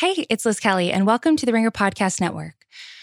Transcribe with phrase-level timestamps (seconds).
[0.00, 2.54] Hey, it's Liz Kelly, and welcome to the Ringer Podcast Network.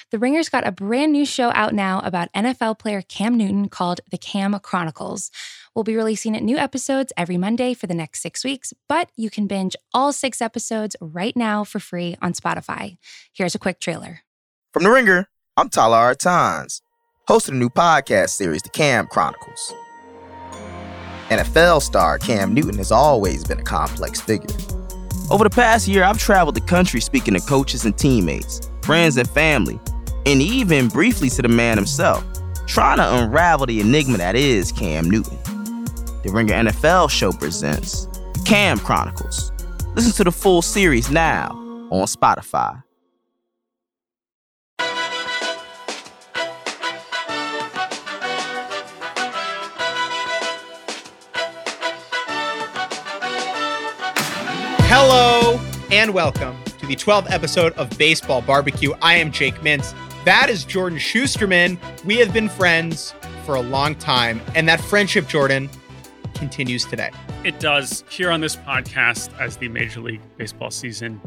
[0.10, 4.02] The Ringer's got a brand new show out now about NFL player Cam Newton called
[4.10, 5.30] The Cam Chronicles.
[5.76, 9.46] We'll be releasing new episodes every Monday for the next six weeks, but you can
[9.46, 12.98] binge all six episodes right now for free on Spotify.
[13.32, 14.22] Here's a quick trailer.
[14.74, 16.82] From The Ringer, I'm Tyler Artans,
[17.28, 19.72] host of the new podcast series, The Cam Chronicles.
[21.30, 24.48] NFL star Cam Newton has always been a complex figure.
[25.30, 29.30] Over the past year, I've traveled the country speaking to coaches and teammates, friends and
[29.30, 29.78] family,
[30.26, 32.24] and even briefly to the man himself,
[32.66, 35.38] trying to unravel the enigma that is Cam Newton.
[36.24, 38.08] The Ringer NFL show presents
[38.46, 39.52] Cam Chronicles.
[39.96, 41.50] Listen to the full series now
[41.92, 42.82] on Spotify.
[55.10, 55.58] Hello
[55.90, 59.02] and welcome to the 12th episode of Baseball Bar-B-Cast.
[59.02, 59.96] I am Jake Mintz.
[60.26, 61.78] That is Jordan Shusterman.
[62.04, 65.70] We have been friends for a long time, and that friendship, Jordan,
[66.34, 67.12] continues today.
[67.46, 68.04] It does.
[68.10, 71.22] Here on this podcast, as the Major League Baseball season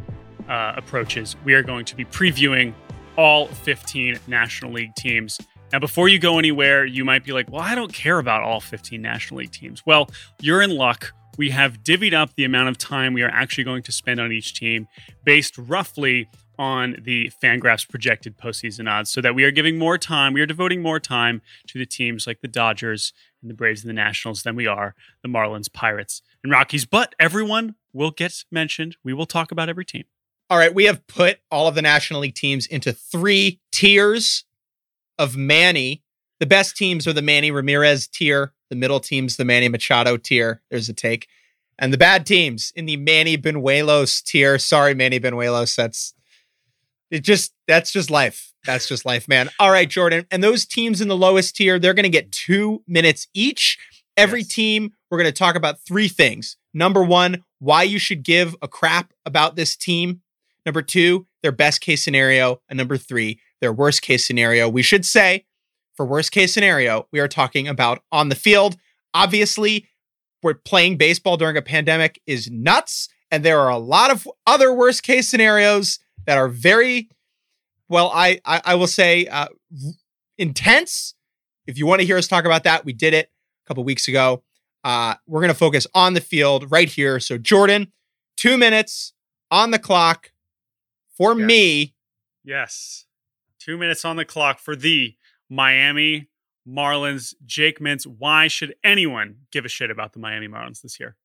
[0.46, 2.74] uh, approaches, we are going to be previewing
[3.16, 5.40] all 15 National League teams.
[5.72, 8.60] Now, before you go anywhere, you might be like, well, I don't care about all
[8.60, 9.86] 15 National League teams.
[9.86, 13.64] Well, you're in luck we have divvied up the amount of time we are actually
[13.64, 14.86] going to spend on each team
[15.24, 20.34] based roughly on the Fangraphs projected postseason odds, so that we are giving more time,
[20.34, 23.88] we are devoting more time to the teams like the Dodgers and the Braves and
[23.88, 26.84] the Nationals than we are the Marlins, Pirates, and Rockies.
[26.84, 28.98] But everyone will get mentioned.
[29.02, 30.04] We will talk about every team.
[30.50, 34.44] All right, we have put all of the National League teams into three tiers
[35.18, 36.02] of Manny.
[36.38, 38.52] The best teams are the Manny Ramirez tier.
[38.70, 40.62] The middle team's the Manny Machado tier.
[40.70, 41.28] There's a take.
[41.78, 44.58] And the bad teams in the Manny Bañuelos tier.
[44.58, 45.74] Sorry, Manny Bañuelos.
[45.74, 46.14] That's
[47.10, 48.52] it just that's just life.
[48.64, 49.48] That's just life, man.
[49.58, 50.26] All right, Jordan.
[50.30, 53.78] And those teams in the lowest tier, they're gonna get two minutes each.
[54.16, 54.48] Every yes.
[54.48, 56.56] team, we're gonna talk about three things.
[56.72, 60.20] Number one, why you should give a crap about this team.
[60.64, 62.60] Number two, their best case scenario.
[62.68, 64.68] And number three, their worst case scenario.
[64.68, 65.46] We should say
[66.00, 68.78] for worst case scenario, we are talking about on the field.
[69.12, 69.86] Obviously,
[70.42, 73.10] we're playing baseball during a pandemic is nuts.
[73.30, 77.10] And there are a lot of other worst case scenarios that are very,
[77.90, 79.48] well, I, I, I will say uh,
[80.38, 81.16] intense.
[81.66, 84.08] If you want to hear us talk about that, we did it a couple weeks
[84.08, 84.42] ago.
[84.82, 87.20] Uh, we're going to focus on the field right here.
[87.20, 87.92] So, Jordan,
[88.38, 89.12] two minutes
[89.50, 90.32] on the clock
[91.14, 91.46] for yes.
[91.46, 91.94] me.
[92.42, 93.04] Yes.
[93.58, 95.16] Two minutes on the clock for the
[95.50, 96.28] Miami
[96.66, 98.06] Marlins, Jake Mintz.
[98.06, 101.16] Why should anyone give a shit about the Miami Marlins this year?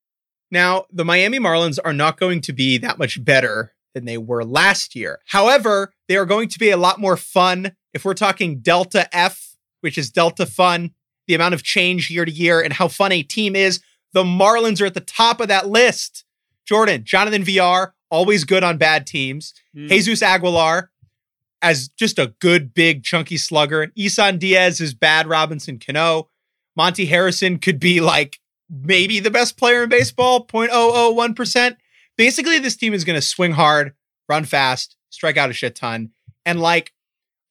[0.52, 4.44] Now, the Miami Marlins are not going to be that much better than they were
[4.44, 5.19] last year.
[5.28, 7.75] However, they are going to be a lot more fun.
[7.94, 10.91] If we're talking Delta F, which is Delta Fun,
[11.28, 13.80] the amount of change year to year and how fun a team is,
[14.14, 16.25] the Marlins are at the top of that list.
[16.66, 19.53] Jordan, Jonathan Villar, always good on bad teams.
[19.75, 19.88] Mm.
[19.88, 20.91] Jesus Aguilar,
[21.62, 23.92] as just a good, big, chunky slugger.
[23.98, 26.30] Isan Diaz is bad Robinson Cano.
[26.76, 28.40] Monte Harrison could be like
[28.70, 31.78] maybe the best player in baseball, 0.001%.
[32.18, 33.94] Basically, this team is going to swing hard,
[34.30, 36.12] run fast, strike out a shit ton.
[36.46, 36.94] And like,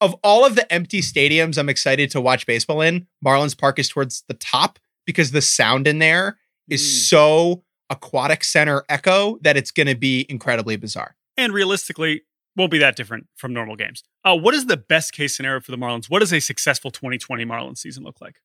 [0.00, 3.88] of all of the empty stadiums I'm excited to watch baseball in, Marlins Park is
[3.88, 6.38] towards the top because the sound in there
[6.68, 7.08] is mm.
[7.08, 11.16] so aquatic center echo that it's going to be incredibly bizarre.
[11.36, 12.22] And realistically,
[12.56, 14.02] won't be that different from normal games.
[14.24, 16.08] Uh, what is the best case scenario for the Marlins?
[16.08, 18.36] What does a successful 2020 Marlins season look like?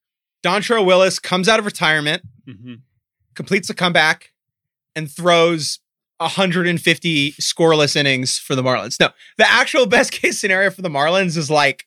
[0.42, 2.74] Dontrelle Willis comes out of retirement, mm-hmm.
[3.34, 4.32] completes a comeback,
[4.96, 5.80] and throws
[6.18, 8.98] 150 scoreless innings for the Marlins.
[8.98, 11.86] No, the actual best case scenario for the Marlins is like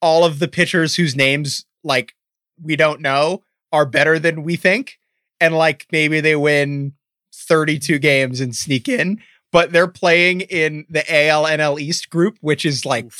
[0.00, 2.14] all of the pitchers whose names like
[2.60, 4.98] we don't know are better than we think,
[5.40, 6.92] and like maybe they win
[7.34, 9.20] 32 games and sneak in
[9.52, 13.12] but they're playing in the AL NL East group, which is like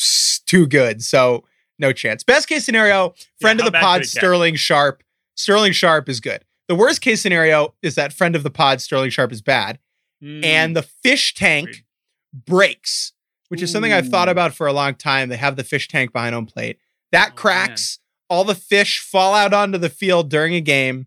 [0.47, 1.03] too good.
[1.03, 1.45] So
[1.79, 2.25] no chance.
[2.25, 5.03] Best case scenario, friend yeah, of the pod, Sterling Sharp.
[5.37, 6.45] Sterling Sharp is good.
[6.69, 9.79] The worst case scenario is that friend of the pod, Sterling Sharp, is bad.
[10.23, 10.45] Mm.
[10.45, 11.85] And the fish tank
[12.33, 13.13] breaks,
[13.49, 15.29] which is something I've thought about for a long time.
[15.29, 16.79] They have the fish tank behind home plate.
[17.11, 17.99] That oh, cracks.
[17.99, 18.03] Man.
[18.39, 21.07] All the fish fall out onto the field during a game,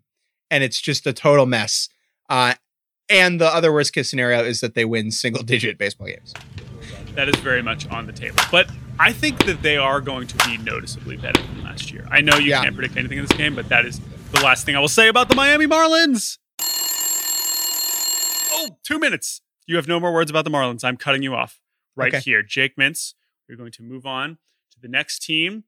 [0.51, 1.89] and it's just a total mess.
[2.29, 2.53] Uh,
[3.09, 6.33] and the other worst case scenario is that they win single digit baseball games.
[7.13, 8.37] That is very much on the table.
[8.51, 8.69] But
[8.99, 12.05] I think that they are going to be noticeably better than last year.
[12.11, 12.63] I know you yeah.
[12.63, 13.99] can't predict anything in this game, but that is
[14.31, 16.37] the last thing I will say about the Miami Marlins.
[18.57, 19.41] Oh, two minutes.
[19.67, 20.83] You have no more words about the Marlins.
[20.83, 21.59] I'm cutting you off.
[21.95, 22.21] right Okay.
[22.21, 22.43] here.
[22.43, 23.13] Jake Mintz.
[23.47, 24.37] We're going to move on
[24.71, 25.63] to the next team.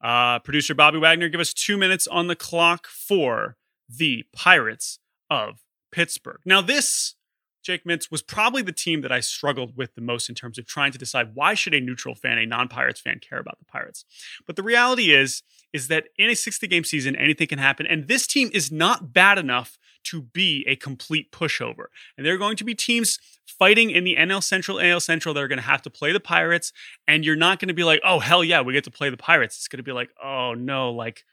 [0.00, 3.56] Uh, producer Bobby Wagner, give us two minutes on the clock for
[3.88, 4.98] the Pirates
[5.28, 5.60] of
[5.96, 6.40] Pittsburgh.
[6.44, 7.14] Now, this
[7.62, 10.66] Jake Mintz was probably the team that I struggled with the most in terms of
[10.66, 14.04] trying to decide why should a neutral fan, a non-Pirates fan, care about the Pirates.
[14.46, 17.86] But the reality is, is that in a 60 game season, anything can happen.
[17.86, 21.86] And this team is not bad enough to be a complete pushover.
[22.16, 25.42] And there are going to be teams fighting in the NL Central, AL Central that
[25.42, 26.72] are going to have to play the Pirates.
[27.08, 29.16] And you're not going to be like, oh, hell yeah, we get to play the
[29.16, 29.56] Pirates.
[29.56, 31.24] It's going to be like, oh, no, like,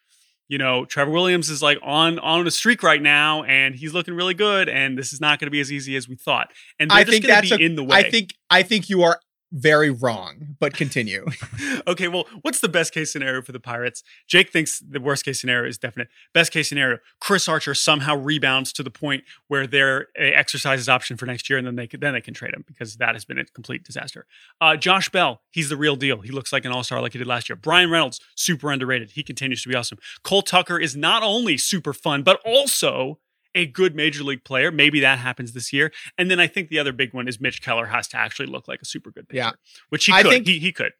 [0.48, 4.14] you know, Trevor Williams is like on on a streak right now, and he's looking
[4.14, 4.70] really good.
[4.70, 6.52] And this is not going to be as easy as we thought.
[6.80, 7.98] And I just think that's be a- in the way.
[7.98, 9.20] I think I think you are
[9.54, 11.28] very wrong, but continue.
[11.88, 14.04] okay, well, what's the best case scenario for the Pirates?
[14.28, 16.08] Jake thinks the worst case scenario is definite.
[16.34, 21.18] Best case scenario: Chris Archer somehow rebounds to the point where they're a exercises option
[21.18, 23.26] for next year, and then they can, then they can trade him because that has
[23.26, 24.26] been a complete disaster.
[24.60, 26.22] Uh, Josh Bell, he's the real deal.
[26.22, 27.56] He looks like an all star like he did last year.
[27.56, 29.12] Bryan Reynolds, super underrated.
[29.12, 30.00] He continues to be awesome.
[30.24, 33.20] Cole Tucker is not only super fun, but also
[33.56, 34.72] a good major league player.
[34.72, 35.92] Maybe that happens this year.
[36.18, 38.68] And then I think the other big one is Mitch Keller has to actually look
[38.68, 39.52] like a super good pitcher, Yeah.
[39.90, 40.32] which he I could.
[40.32, 40.92] think- he, he could.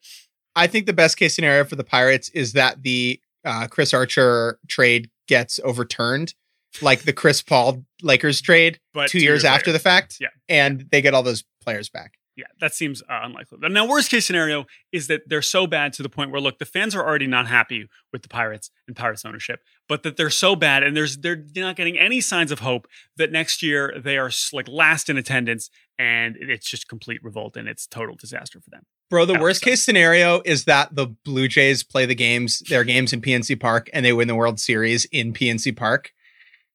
[0.56, 4.60] I think the best case scenario for the Pirates is that the uh, Chris Archer
[4.68, 6.36] trade gets overturned,
[6.82, 10.18] like the Chris Paul Lakers trade But two, years, after the fact.
[10.22, 10.28] Yeah.
[10.48, 12.14] And they get all those players back.
[12.36, 13.60] Yeah, that seems uh, unlikely.
[13.62, 16.58] But Now, worst case scenario is that they're so bad to the point where, look,
[16.58, 20.32] the fans are already not happy with the Pirates and Pirates ownership, but that they're
[20.32, 22.88] so bad and there's they're not getting any signs of hope
[23.18, 25.70] that next year they are like last in attendance
[26.00, 28.84] and it's just complete revolt and it's total disaster for them.
[29.12, 33.14] Bro, the worst case scenario is that the Blue Jays play the games, their games
[33.14, 36.12] in PNC Park, and they win the World Series in PNC Park.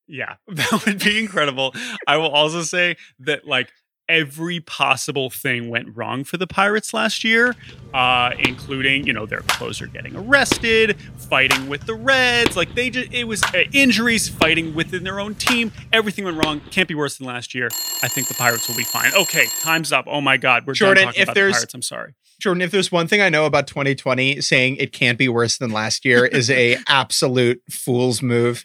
[0.07, 1.75] Yeah, that would be incredible.
[2.07, 3.73] I will also say that like
[4.09, 7.55] every possible thing went wrong for the Pirates last year,
[7.93, 12.57] uh, including you know their closer getting arrested, fighting with the Reds.
[12.57, 15.73] Like they just it was uh, injuries, fighting within their own team.
[15.93, 16.61] Everything went wrong.
[16.71, 17.69] Can't be worse than last year.
[18.03, 19.13] I think the Pirates will be fine.
[19.15, 20.07] Okay, time's up.
[20.09, 21.75] Oh my God, we're Jordan, done talking if about the Pirates.
[21.75, 22.15] I'm sorry.
[22.41, 25.71] Jordan, if there's one thing I know about 2020, saying it can't be worse than
[25.73, 28.65] last year is a absolute fool's move.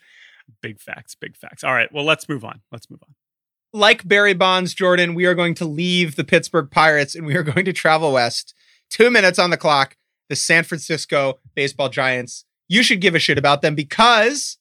[0.61, 1.15] Big facts.
[1.15, 1.63] Big facts.
[1.63, 1.91] All right.
[1.91, 2.61] Well, let's move on.
[2.71, 3.15] Let's move on.
[3.75, 7.41] Like Barry Bonds, Jordan, we are going to leave the Pittsburgh Pirates and we are
[7.43, 8.53] going to travel west.
[8.91, 9.97] Two minutes on the clock.
[10.29, 12.45] The San Francisco Baseball Giants.
[12.67, 14.57] You should give a shit about them because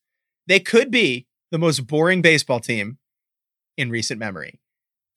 [0.47, 2.99] they could be the most boring baseball team
[3.77, 4.61] in recent memory.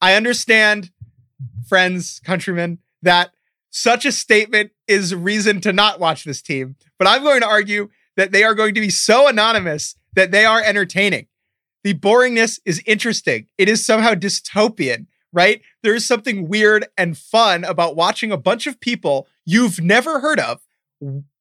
[0.01, 0.91] I understand,
[1.67, 3.31] friends, countrymen, that
[3.69, 7.89] such a statement is reason to not watch this team, but I'm going to argue
[8.17, 11.27] that they are going to be so anonymous that they are entertaining.
[11.85, 13.45] The boringness is interesting.
[13.59, 15.61] It is somehow dystopian, right?
[15.83, 20.39] There is something weird and fun about watching a bunch of people you've never heard
[20.39, 20.61] of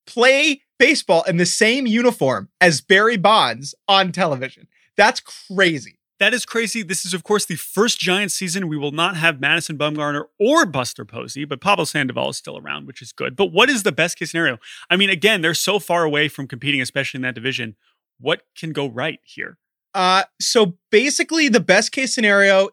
[0.06, 4.68] play baseball in the same uniform as Barry Bonds on television.
[4.98, 5.98] That's crazy.
[6.20, 6.82] That is crazy.
[6.82, 8.68] This is, of course, the first Giants season.
[8.68, 12.86] We will not have Madison Bumgarner or Buster Posey, but Pablo Sandoval is still around,
[12.86, 13.34] which is good.
[13.34, 14.58] But what is the best case scenario?
[14.90, 17.76] I mean, again, they're so far away from competing, especially in that division.
[18.20, 19.56] What can go right here?
[19.94, 22.70] Uh, so basically, the best case scenario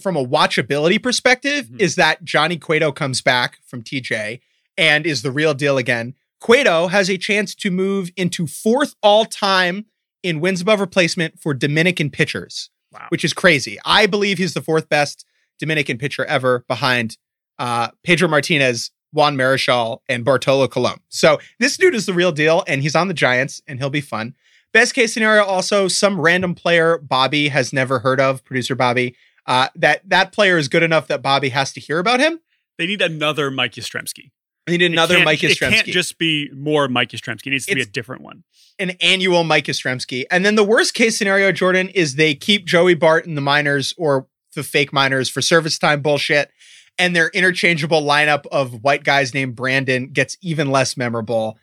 [0.00, 1.80] from a watchability perspective Mhm.
[1.80, 4.40] is that Johnny Cueto comes back from TJ
[4.78, 6.14] and is the real deal again.
[6.40, 9.86] Cueto has a chance to move into fourth all time
[10.22, 13.06] in wins above replacement for Dominican pitchers, Wow.
[13.10, 13.78] which is crazy.
[13.84, 15.26] I believe he's the fourth best
[15.58, 17.18] Dominican pitcher ever behind
[17.58, 21.00] uh, Pedro Martinez, Juan Marichal, and Bartolo Colon.
[21.10, 24.00] So this dude is the real deal, and he's on the Giants, and he'll be
[24.00, 24.34] fun.
[24.72, 29.16] Best case scenario, also some random player Bobby has never heard of, producer Bobby.
[29.46, 32.40] Uh, that that player is good enough that Bobby has to hear about him.
[32.78, 34.30] They need another Mike Yastrzemski.
[34.66, 37.48] They need another Mike It can't just be more Mike Yastrzemski.
[37.48, 38.44] It needs to be a different one.
[38.78, 40.24] an annual Mike Yastrzemski.
[40.30, 43.94] And then the worst case scenario, Jordan, is they keep Joey Bart in the minors
[43.98, 46.50] or the fake minors for service time bullshit,
[46.98, 51.58] and their interchangeable lineup of white guys named Brandon gets even less memorable.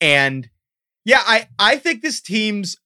[0.00, 0.48] And
[1.08, 2.76] yeah, I I think this team's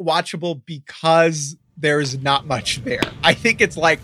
[0.00, 3.02] watchable because there's not much there.
[3.22, 4.00] I think it's like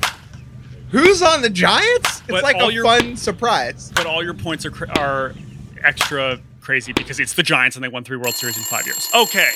[0.91, 2.21] who's on the Giants?
[2.21, 3.91] It's But like a your- fun surprise.
[3.95, 5.35] But all your points are are
[5.83, 9.09] extra crazy because it's the Giants and they won three World Series in five years.
[9.15, 9.49] Okay,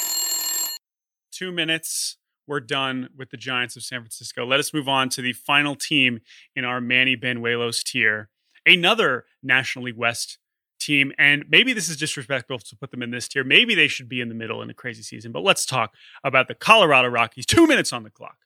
[1.31, 2.17] two minutes.
[2.49, 4.47] We're done with the Giants of San Francisco.
[4.47, 6.21] Let us move on to the final team
[6.55, 8.31] in our Manny Bañuelos tier.
[8.65, 10.39] Another National League West
[10.87, 13.45] team, and maybe this is disrespectful to put them in this tier.
[13.45, 15.33] Maybe they should be in the middle in a crazy season.
[15.33, 17.47] But let's talk about the Colorado Rockies.
[17.47, 18.37] Two minutes on the clock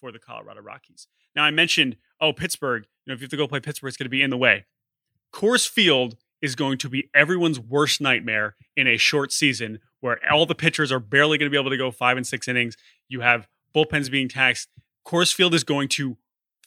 [0.00, 1.06] for the Colorado Rockies.
[1.34, 2.86] Now I mentioned, oh Pittsburgh.
[3.04, 4.36] You know, if you have to go play Pittsburgh, it's going to be in the
[4.36, 4.64] way.
[5.32, 10.46] Coors Field is going to be everyone's worst nightmare in a short season where all
[10.46, 12.76] the pitchers are barely going to be able to go five and six innings.
[13.08, 14.68] You have bullpens being taxed.
[15.06, 16.16] Coors Field is going to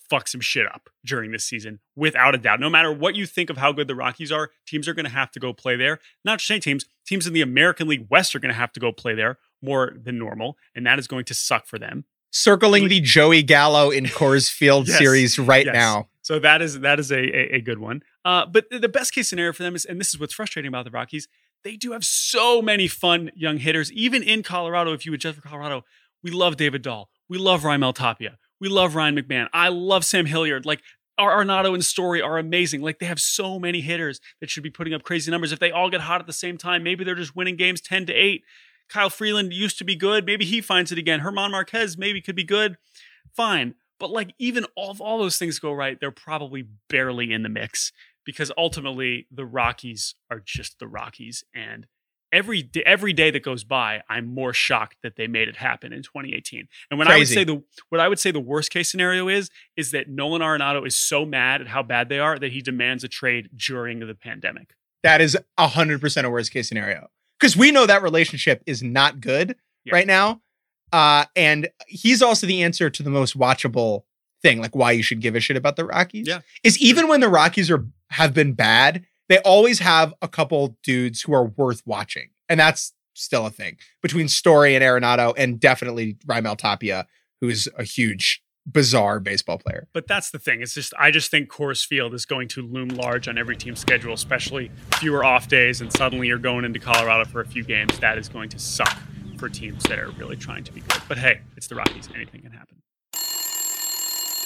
[0.09, 2.59] fuck some shit up during this season, without a doubt.
[2.59, 5.11] No matter what you think of how good the Rockies are, teams are going to
[5.11, 5.99] have to go play there.
[6.25, 8.79] Not just any teams, teams in the American League West are going to have to
[8.79, 12.05] go play there more than normal, and that is going to suck for them.
[12.31, 14.97] Circling the Joey Gallo in Coors Field Yes.
[14.99, 15.73] series right Yes.
[15.73, 16.09] now.
[16.21, 18.03] So that is that is a, a, a good one.
[18.23, 20.85] Uh, but the best case scenario for them is, and this is what's frustrating about
[20.85, 21.27] the Rockies,
[21.63, 24.93] they do have so many fun young hitters, even in Colorado.
[24.93, 25.85] If you adjust for Colorado,
[26.21, 30.25] we love David Dahl, we love Raimel Tapia, we love Ryan McMahon, I love Sam
[30.25, 30.65] Hilliard.
[30.65, 30.81] Like
[31.19, 32.81] Arenado and Story are amazing.
[32.81, 35.51] Like they have so many hitters that should be putting up crazy numbers.
[35.51, 38.05] If they all get hot at the same time, maybe they're just winning games ten
[38.05, 38.43] to eight.
[38.89, 40.25] Kyle Freeland used to be good.
[40.25, 41.19] Maybe he finds it again.
[41.19, 42.77] German Marquez maybe could be good.
[43.35, 43.75] Fine.
[43.99, 47.49] But like even all if all those things go right, they're probably barely in the
[47.49, 47.91] mix
[48.25, 51.87] because ultimately the Rockies are just the Rockies and
[52.31, 55.91] every day, every day that goes by, I'm more shocked that they made it happen
[55.93, 56.67] in 2018.
[56.89, 59.49] And when I would say the what I would say the worst case scenario is
[59.77, 63.03] is that Nolan Arenado is so mad at how bad they are that he demands
[63.03, 64.73] a trade during the pandemic.
[65.03, 67.07] That is 100% a worst case scenario.
[67.39, 69.55] Because we know that relationship is not good
[69.85, 69.93] Yeah.
[69.95, 70.41] right now.
[70.91, 74.03] Uh, and he's also the answer to the most watchable
[74.41, 76.27] thing, like why you should give a shit about the Rockies.
[76.27, 76.39] Yeah.
[76.63, 81.21] Is even when the Rockies are have been bad, they always have a couple dudes
[81.21, 82.29] who are worth watching.
[82.49, 87.05] And that's still a thing between Story and Arenado, and definitely Raimel Tapia,
[87.39, 89.87] who's a huge, bizarre baseball player.
[89.93, 90.61] But that's the thing.
[90.61, 93.79] It's just I just think Coors Field is going to loom large on every team's
[93.79, 97.99] schedule, especially fewer off days, and suddenly you're going into Colorado for a few games.
[97.99, 98.97] That is going to suck
[99.37, 101.01] for teams that are really trying to be good.
[101.07, 102.09] But hey, it's the Rockies.
[102.13, 102.77] Anything can happen.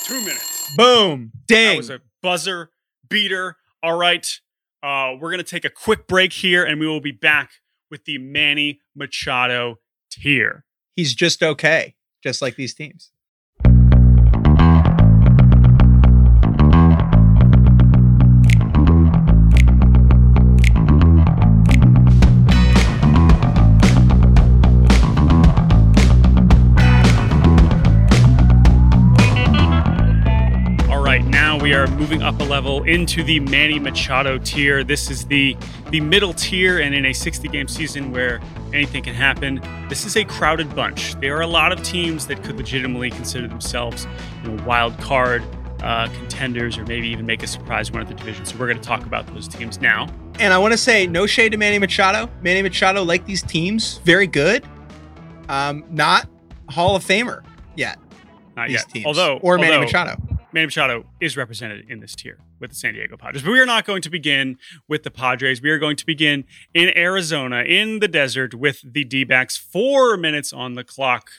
[0.03, 0.75] Two minutes.
[0.75, 1.31] Boom.
[1.47, 1.71] Dang.
[1.71, 2.69] That was a buzzer
[3.09, 3.55] beater.
[3.81, 4.27] All right.
[4.83, 7.51] Uh, we're going to take a quick break here, and we will be back
[7.89, 9.79] with the Manny Machado
[10.11, 10.65] tier.
[10.93, 13.12] He's just okay, just like these teams.
[31.74, 34.84] We are moving up a level into the Manny Machado tier.
[34.84, 35.58] This is the
[35.89, 38.39] the middle tier, and in a 60 game season where
[38.72, 41.15] anything can happen, this is a crowded bunch.
[41.15, 44.06] There are a lot of teams that could legitimately consider themselves
[44.44, 45.42] you know, wild card
[45.82, 48.46] uh, contenders, or maybe even make a surprise win at the division.
[48.46, 50.08] So we're going to talk about those teams now.
[50.38, 52.30] And I want to say no shade to Manny Machado.
[52.44, 54.63] Manny Machado, like these teams, very good.
[55.50, 56.30] Um, not
[56.70, 57.44] Hall of Famer
[57.75, 57.98] yet.
[58.56, 60.15] Not These yet, teams, although or Manny Machado.
[60.53, 63.43] Manny Machado is represented in this tier with the San Diego Padres.
[63.43, 64.57] But we are not going to begin
[64.88, 65.62] with the Padres.
[65.62, 69.57] We are going to begin in Arizona, in the desert, with the D backs.
[69.57, 71.31] Four minutes on the clock,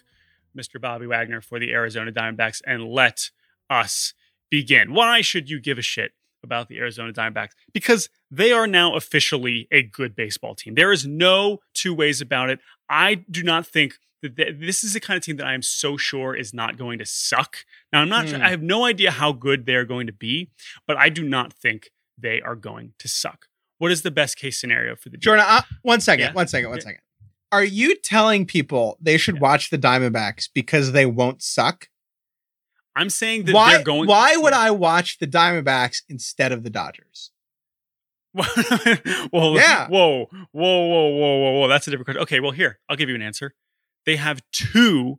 [0.57, 0.81] Mr.
[0.81, 2.61] Bobby Wagner for the Arizona Diamondbacks.
[2.67, 3.31] And let
[3.71, 4.15] us
[4.51, 4.93] begin.
[4.93, 7.53] Why should you give a shit about the Arizona Diamondbacks?
[7.73, 10.75] Because they are now officially a good baseball team.
[10.75, 12.59] There is no two ways about it.
[12.89, 15.63] I do not think that th- this is the kind of team that I am
[15.63, 17.59] so sure is not going to suck.
[17.93, 18.43] Now, I'm not, Hmm.
[18.43, 20.51] I have no idea how good they're going to be,
[20.87, 23.47] but I do not think they are going to suck.
[23.79, 26.33] What is the best case scenario for the Jordan, uh, one second, Yeah.
[26.33, 27.01] one second, one second.
[27.53, 29.41] Are you telling people they should Yeah.
[29.43, 31.89] watch the Diamondbacks because they won't suck?
[32.97, 33.75] I'm saying that Why?
[33.75, 34.09] they're going.
[34.09, 37.31] why would I watch the Diamondbacks instead of the Dodgers?
[39.33, 39.87] well, Yeah.
[39.89, 41.69] Whoa, whoa, whoa, whoa, whoa, whoa.
[41.69, 42.23] That's a different question.
[42.23, 43.55] Okay, well, here I'll give you an answer.
[44.05, 45.19] They have two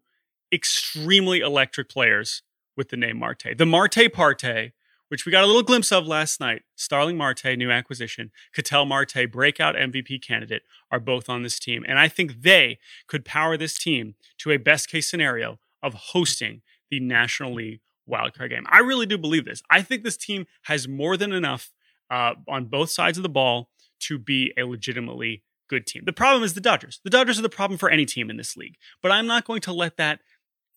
[0.54, 2.44] extremely electric players
[2.78, 3.58] with the name Marte.
[3.58, 4.74] The Marte Parte,
[5.08, 6.64] which we got a little glimpse of last night.
[6.76, 8.32] Starling Marte, new acquisition.
[8.54, 13.24] Ketel Marte, breakout MVP candidate, are both on this team, and I think they could
[13.24, 17.80] power this team to a best case scenario of hosting the National League
[18.10, 18.66] wildcard game.
[18.70, 19.62] I really do believe this.
[19.70, 21.72] I think this team has more than enough
[22.10, 23.70] uh, on both sides of the ball
[24.02, 26.04] to be a legitimately good team.
[26.06, 27.00] The problem is the Dodgers.
[27.04, 28.76] The Dodgers are the problem for any team in this league.
[29.02, 30.20] But I'm not going to let that,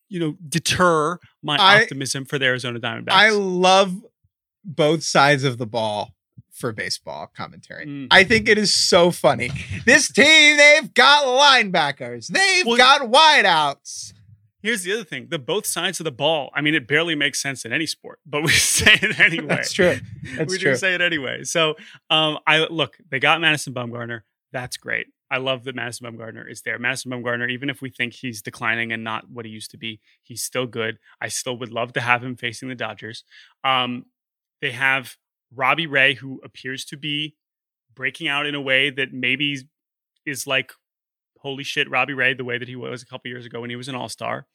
[0.08, 3.10] you know, deter my I- optimism for the Arizona Diamondbacks.
[3.12, 3.94] I love
[4.64, 6.14] both sides of the ball
[6.52, 7.86] for baseball commentary.
[7.86, 8.08] Mm.
[8.10, 9.50] I think it is so funny.
[9.84, 14.12] This team, they've got linebackers, they've Well- got wideouts.
[14.60, 16.50] Here's the other thing: the both sides of the ball.
[16.54, 19.46] I mean, it barely makes sense in any sport, but we say it anyway.
[19.48, 19.98] That's true.
[20.36, 20.72] That's we true.
[20.72, 21.44] do say it anyway.
[21.44, 21.76] So,
[22.10, 22.98] um, I look.
[23.10, 24.22] They got Madison Bumgarner.
[24.52, 25.08] That's great.
[25.30, 26.78] I love that Madison Bumgarner is there.
[26.78, 30.00] Madison Bumgarner, even if we think he's declining and not what he used to be,
[30.22, 30.98] he's still good.
[31.20, 33.24] I still would love to have him facing the Dodgers.
[33.62, 34.06] Um,
[34.62, 35.16] they have
[35.54, 37.36] Robbie Ray, who appears to be
[37.94, 39.58] breaking out in a way that maybe
[40.24, 40.72] is like,
[41.40, 43.76] holy shit, Robbie Ray, the way that he was a couple years ago when he
[43.76, 44.46] was an all star.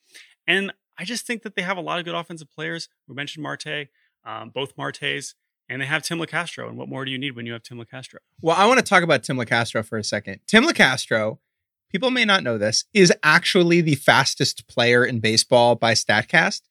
[0.46, 2.88] And I just think that they have a lot of good offensive players.
[3.08, 3.88] We mentioned Marte,
[4.24, 5.34] um, both Martes,
[5.68, 6.68] and they have Tim Locastro.
[6.68, 8.16] And what more do you need when you have Tim Locastro?
[8.40, 10.40] Well, I want to talk about Tim Locastro for a second.
[10.46, 11.38] Tim Locastro,
[11.90, 16.62] people may not know this, is actually the fastest player in baseball by StatCast.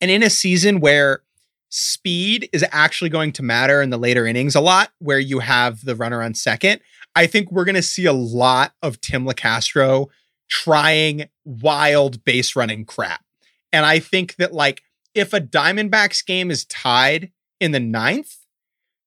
[0.00, 1.22] And in a season where
[1.68, 5.84] speed is actually going to matter in the later innings a lot, where you have
[5.84, 6.80] the runner on second,
[7.14, 10.08] I think we're going to see a lot of Tim Locastro
[10.48, 13.24] trying wild base running crap.
[13.72, 14.82] And I think that, like,
[15.14, 18.36] if a Diamondbacks game is tied in the ninth,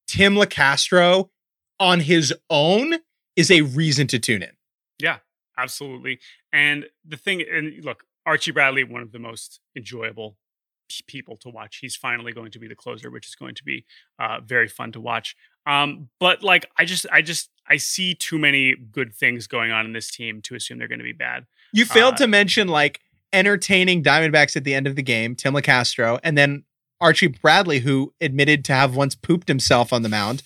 [0.07, 1.29] Tim Locastro
[1.79, 2.95] on his own
[3.35, 4.51] is a reason to tune in.
[4.99, 5.17] Yeah,
[5.57, 6.19] absolutely.
[6.51, 10.37] And the thing, and look, Archie Bradley, one of the most enjoyable
[11.01, 11.77] people to watch.
[11.77, 13.85] He's finally going to be the closer, which is going to be
[14.19, 15.35] uh, very fun to watch.
[15.65, 19.85] Um, but like, I just, I just, I see too many good things going on
[19.85, 21.45] in this team to assume they're going to be bad.
[21.71, 22.99] You failed uh, to mention like
[23.31, 26.63] entertaining Diamondbacks at the end of the game, Tim Locastro, and then
[26.99, 30.43] Archie Bradley, who admitted to have once pooped himself on the mound.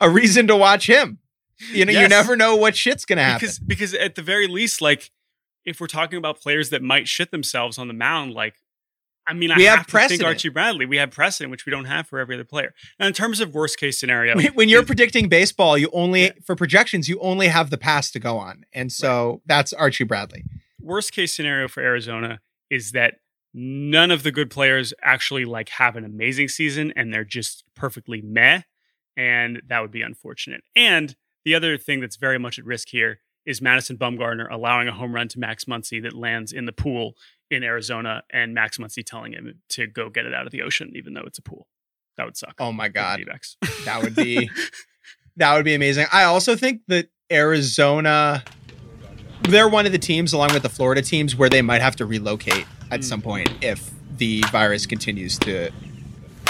[0.00, 1.18] A reason to watch him.
[1.72, 2.02] You know, yes.
[2.02, 3.40] you never know what shit's going to happen.
[3.40, 5.10] Because, because at the very least, like,
[5.66, 8.54] if we're talking about players that might shit themselves on the mound, like
[9.30, 10.26] I mean, we I have, have precedent.
[10.26, 10.86] Archie Bradley.
[10.86, 12.74] We have precedent, which we don't have for every other player.
[12.98, 16.32] Now, in terms of worst case scenario, when, when you're predicting baseball, you only yeah.
[16.44, 19.40] for projections, you only have the past to go on, and so right.
[19.46, 20.44] that's Archie Bradley.
[20.80, 23.20] Worst case scenario for Arizona is that
[23.54, 28.20] none of the good players actually like have an amazing season, and they're just perfectly
[28.20, 28.62] meh,
[29.16, 30.64] and that would be unfortunate.
[30.74, 34.92] And the other thing that's very much at risk here is Madison Bumgarner allowing a
[34.92, 37.14] home run to Max Muncy that lands in the pool
[37.50, 40.92] in Arizona and Max Muncy telling him to go get it out of the ocean,
[40.94, 41.66] even though it's a pool.
[42.16, 42.54] That would suck.
[42.58, 43.20] Oh my god,
[43.84, 44.50] that would be
[45.36, 46.06] that would be amazing.
[46.12, 48.44] I also think that Arizona,
[49.42, 52.06] they're one of the teams, along with the Florida teams, where they might have to
[52.06, 53.04] relocate at mm.
[53.04, 55.70] some point if the virus continues to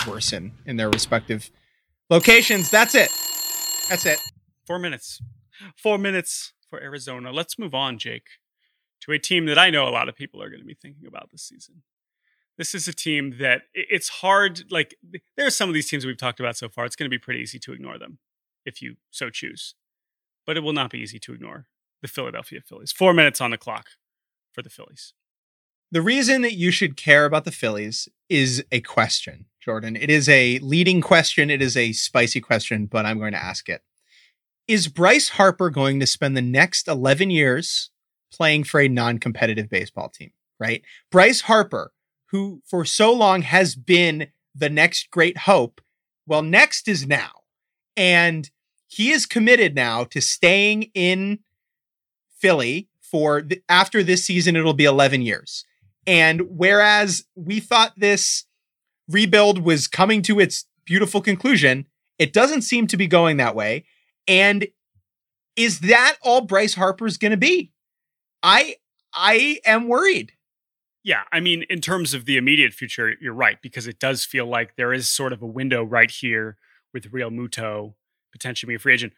[0.09, 1.51] worsen in their respective
[2.09, 2.71] locations.
[2.71, 3.11] That's it.
[3.89, 4.19] That's it.
[4.67, 5.21] Four minutes.
[5.77, 7.31] Four minutes for Arizona.
[7.33, 8.25] Let's move on, Jake
[9.03, 11.07] to a team that I know a lot of people are going to be thinking
[11.07, 11.83] about this season.
[12.59, 14.65] This is a team that it's hard.
[14.71, 14.95] Like,
[15.37, 16.85] there are some of these teams we've talked about so far.
[16.85, 18.19] It's going to be pretty easy to ignore them
[18.67, 19.75] if you so choose,
[20.47, 21.67] but it will not be easy to ignore
[22.03, 22.93] the Philadelphia Phillies.
[22.93, 23.91] Four minutes on the clock
[24.53, 25.15] for the Phillies.
[25.93, 29.97] The reason that you should care about the Phillies is a question, Jordan.
[29.97, 31.51] It is a leading question.
[31.51, 33.83] It is a spicy question, but I'm going to ask it.
[34.69, 37.91] Is Bryce Harper going to spend the next 11 years
[38.33, 40.83] playing for a non competitive baseball team, right?
[41.11, 41.93] Bryce Harper,
[42.27, 45.81] who for so long has been the next great hope,
[46.27, 47.31] well, next is now.
[47.97, 48.51] And
[48.87, 51.41] he is committed now to staying in
[52.39, 55.65] Philly for after this season, it'll be 11 years.
[56.07, 58.45] And whereas we thought this
[59.09, 61.87] rebuild was coming to its beautiful conclusion,
[62.19, 63.85] it doesn't seem to be going that way.
[64.29, 64.69] And
[65.57, 67.73] is that all Bryce Harper's going to be?
[68.43, 68.77] I
[69.15, 70.33] I am worried.
[71.03, 74.47] Yeah, I mean, in terms of the immediate future, you're right because it does feel
[74.47, 76.59] like there is sort of a window right here
[76.93, 77.95] with Realmuto
[78.33, 79.15] potentially being a free agent.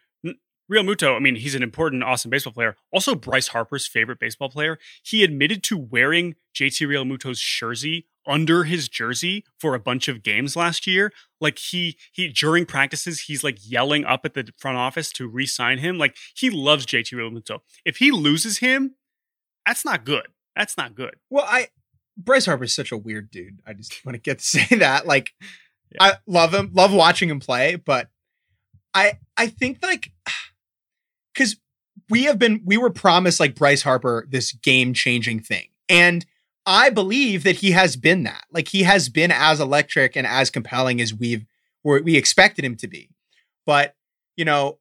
[0.71, 2.77] Realmuto, I mean, he's an important, awesome baseball player.
[2.91, 4.79] Also, Bryce Harper's favorite baseball player.
[5.03, 10.55] He admitted to wearing JT Realmuto's jersey under his jersey for a bunch of games
[10.55, 11.11] last year.
[11.41, 15.79] Like he he during practices, he's like yelling up at the front office to re-sign
[15.79, 15.97] him.
[15.97, 17.59] Like he loves JT Realmuto.
[17.83, 18.95] If he loses him,
[19.65, 20.27] that's not good.
[20.55, 21.15] That's not good.
[21.29, 21.67] Well, I
[22.17, 23.59] Bryce Harper's such a weird dude.
[23.65, 25.05] I just want to get to say that.
[25.05, 25.33] Like,
[25.91, 26.03] yeah.
[26.03, 28.09] I love him, love watching him play, but
[28.93, 30.11] I I think like
[31.33, 31.57] because
[32.09, 36.25] we have been we were promised like Bryce Harper this game changing thing, and
[36.65, 38.45] I believe that he has been that.
[38.51, 41.45] Like he has been as electric and as compelling as we've
[41.83, 43.09] we expected him to be,
[43.65, 43.95] but
[44.35, 44.79] you know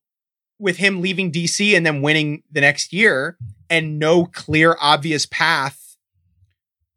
[0.59, 3.37] with him leaving DC and then winning the next year
[3.73, 5.97] and no clear obvious path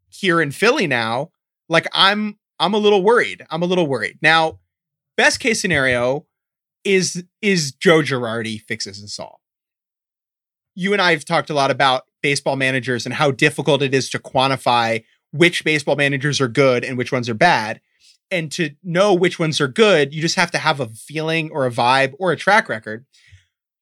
[0.10, 1.32] here in Philly now,
[1.70, 3.46] like I'm I'm a little worried.
[3.50, 4.20] I'm a little worried.
[4.22, 4.60] Now,
[5.16, 6.26] best case scenario
[6.84, 9.40] is is Joe Girardi fixes us all.
[10.76, 14.10] You and I have talked a lot about baseball managers and how difficult it is
[14.10, 17.80] to quantify which baseball managers are good and which ones are bad.
[18.30, 21.66] And to know which ones are good, you just have to have a feeling or
[21.66, 23.06] a vibe or a track record.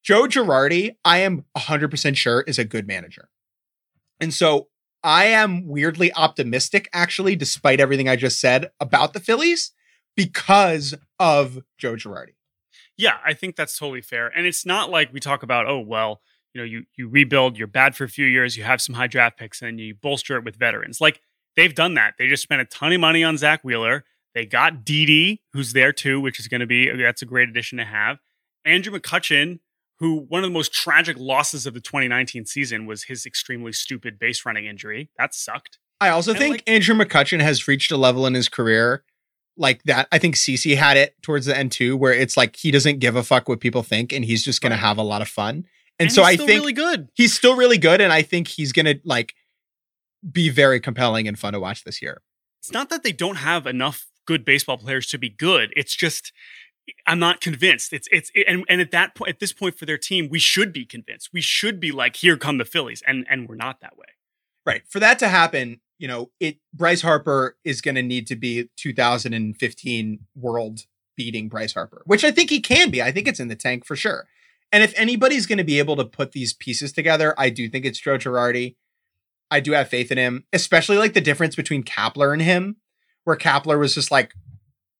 [0.04, 3.30] Joe Girardi, I am 100% sure is a good manager.
[4.20, 4.68] And so
[5.02, 9.72] I am weirdly optimistic, actually, despite everything I just said about the Phillies.
[10.16, 12.34] because of Joe Girardi.
[12.96, 14.28] Yeah, I think that's totally fair.
[14.28, 16.20] And it's not like we talk about, oh, well,
[16.52, 19.08] you know, you you rebuild, you're bad for a few years, you have some high
[19.08, 21.00] draft picks, and you bolster it with veterans.
[21.00, 21.20] Like
[21.56, 22.14] they've done that.
[22.16, 24.04] They just spent a ton of money on Zack Wheeler.
[24.34, 27.78] They got Didi, who's there too, which is going to be that's a great addition
[27.78, 28.18] to have.
[28.64, 29.58] Andrew McCutchen,
[30.00, 34.18] who one of the most tragic losses of the 2019 season was his extremely stupid
[34.18, 35.10] base running injury.
[35.18, 35.78] That sucked.
[36.00, 39.04] I also And, think like- Andrew McCutchen has reached a level in his career
[39.56, 40.08] like that.
[40.10, 43.14] I think CC had it towards the end too, where it's like he doesn't give
[43.14, 44.80] a fuck what people think and he's just going to Right.
[44.80, 45.64] have a lot of fun.
[46.00, 47.08] And, so he's I think really good.
[47.14, 48.00] he's still really good.
[48.00, 49.34] And I think he's going to like
[50.30, 52.20] be very compelling and fun to watch this year.
[52.60, 55.72] It's not that they don't have enough good baseball players to be good.
[55.76, 56.32] It's just
[57.06, 57.92] I'm not convinced.
[57.92, 60.72] It's it's and and at that point at this point for their team, we should
[60.72, 61.30] be convinced.
[61.32, 64.06] We should be like, here come the Phillies, and and we're not that way.
[64.66, 64.82] Right.
[64.88, 68.70] For that to happen, you know, it Bryce Harper is going to need to be
[68.76, 70.80] 2015 world
[71.16, 73.02] beating Bryce Harper, which I think he can be.
[73.02, 74.26] I think it's in the tank for sure.
[74.72, 77.84] And if anybody's going to be able to put these pieces together, I do think
[77.84, 78.74] it's Joe Girardi.
[79.50, 82.76] I do have faith in him, especially like the difference between Kapler and him,
[83.22, 84.34] where Kapler was just like,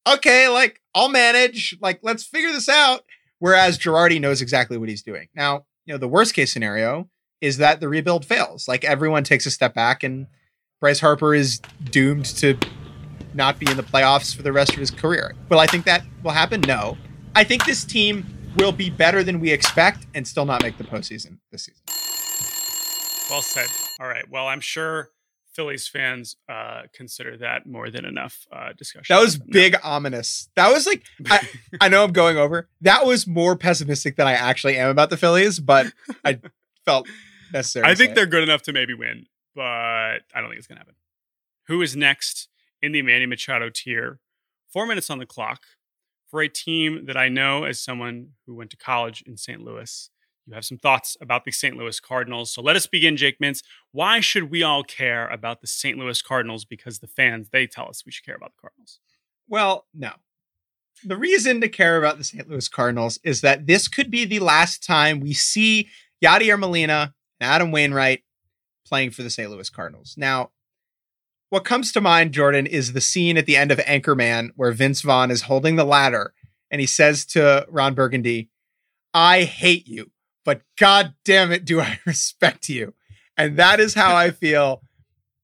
[0.07, 3.05] okay, like I'll manage, like let's figure this out.
[3.38, 5.29] Whereas Girardi knows exactly what he's doing.
[5.35, 7.09] Now, you know, the worst case scenario
[7.40, 8.67] is that the rebuild fails.
[8.67, 10.27] Like everyone takes a step back and
[10.81, 12.57] Bryce Harper is doomed to
[13.35, 15.35] not be in the playoffs for the rest of his career.
[15.49, 16.61] Will I think that will happen?
[16.62, 16.97] No.
[17.35, 20.85] I think this team will be better than we expect and still not make the
[20.85, 21.83] postseason this season.
[23.31, 23.69] Well said.
[24.01, 24.29] All right.
[24.31, 25.11] Well, I'm sure
[25.55, 29.14] Phillies fans uh, consider that more than enough uh, discussion.
[29.14, 29.47] That was No.
[29.51, 30.49] big ominous.
[30.57, 31.47] That was like I,
[31.81, 32.69] I know I'm going over.
[32.81, 35.87] That was more pessimistic than I actually am about the Phillies, but
[36.25, 36.40] I
[36.85, 37.09] felt
[37.53, 37.87] necessary.
[37.87, 38.31] I think they're it.
[38.31, 40.97] good enough to maybe win, but I don't think it's going to happen.
[41.69, 42.49] Who is next
[42.83, 44.19] in the Manny Machado tier?
[44.73, 45.62] Four minutes on the clock
[46.29, 49.61] for a team that I know as someone who went to college in St.
[49.61, 50.11] Louis.
[50.46, 51.76] You have some thoughts about the St.
[51.76, 52.52] Louis Cardinals.
[52.52, 53.62] So let us begin, Jake Mintz.
[53.92, 55.98] Why should we all care about the St.
[55.98, 56.64] Louis Cardinals?
[56.64, 58.98] Because the fans, they tell us we should care about the Cardinals.
[59.48, 60.11] Well, no.
[61.02, 62.48] The reason to care about the St.
[62.48, 65.88] Louis Cardinals is that this could be the last time we see
[66.22, 68.22] Yadier Molina and Adam Wainwright
[68.87, 69.50] playing for the St.
[69.50, 70.14] Louis Cardinals.
[70.16, 70.50] Now,
[71.50, 75.02] what comes to mind, Jordan, is the scene at the end of Anchorman where Vince
[75.02, 76.35] Vaughn is holding the ladder
[76.70, 78.50] and he says to Ron Burgundy,
[79.12, 80.11] I hate you,
[80.44, 82.94] but god damn it, do I respect you.
[83.37, 84.83] And that is how I feel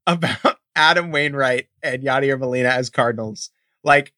[0.06, 3.50] about Adam Wainwright and Yadier Molina as Cardinals.
[3.82, 4.12] Like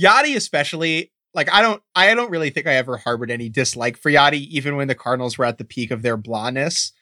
[0.00, 4.10] Yadi, especially, like I don't, I don't really think I ever harbored any dislike for
[4.10, 6.92] Yadi, even when the Cardinals were at the peak of their blondness.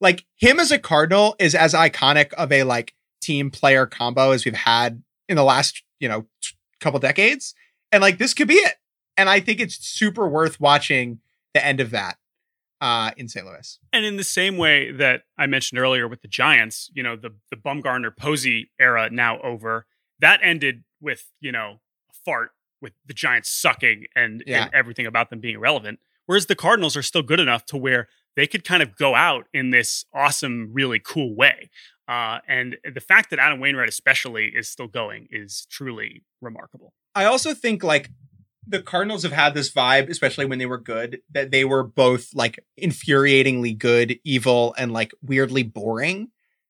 [0.00, 4.44] Like him as a Cardinal is as iconic of a like team player combo as
[4.44, 7.54] we've had in the last, you know, t- couple decades.
[7.90, 8.74] And like this could be it.
[9.16, 11.18] And I think it's super worth watching
[11.52, 12.16] the end of that
[12.80, 13.44] uh in St.
[13.46, 13.78] Louis.
[13.92, 17.30] And in the same way that I mentioned earlier with the Giants, you know, the
[17.50, 19.86] the Bumgarner Posey era now over,
[20.20, 24.64] that ended with, you know, a fart with the Giants sucking and, Yeah.
[24.64, 25.98] and everything about them being irrelevant.
[26.26, 29.46] Whereas the Cardinals are still good enough to where they could kind of go out
[29.52, 31.70] in this awesome, really cool way.
[32.06, 36.92] Uh, and the fact that Adam Wainwright, especially, is still going is truly remarkable.
[37.14, 38.10] I also think like
[38.68, 42.34] the Cardinals have had this vibe, especially when they were good, that they were both
[42.34, 46.28] like infuriatingly good, evil, and like weirdly boring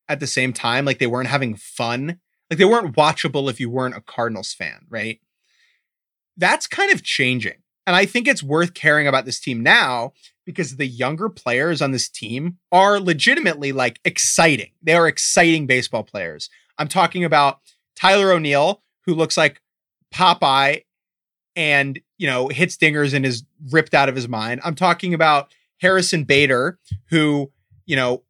[0.08, 0.84] at the same time.
[0.84, 2.20] Like they weren't having fun.
[2.50, 5.20] Like they weren't watchable if you weren't a Cardinals fan, right?
[6.36, 7.62] That's kind of changing.
[7.86, 10.12] And I think it's worth caring about this team now
[10.46, 14.70] because the younger players on this team are legitimately like exciting.
[14.82, 16.48] They are exciting baseball players.
[16.78, 17.58] I'm talking about
[17.96, 19.60] Tyler O'Neill, who looks like
[20.14, 20.82] Popeye
[21.58, 23.42] and, you know, hits dingers and is
[23.72, 24.60] ripped out of his mind.
[24.64, 26.78] I'm talking about Harrison Bader,
[27.10, 27.50] who,
[27.84, 28.22] you know,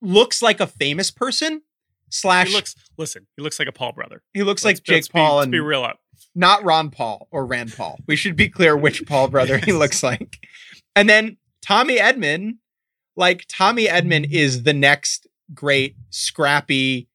[0.00, 1.60] looks like a famous person
[2.08, 4.22] slash He looks, listen, he looks like a Paul brother.
[4.32, 6.00] he looks Let's- like Jake be- Paul let's and be real up.
[6.34, 7.98] not Ron Paul or Rand Paul.
[8.08, 10.38] We should be clear which Paul brother he looks like.
[10.96, 12.52] And then Tommy Edman,
[13.14, 17.08] like Tommy Edman is the next great scrappy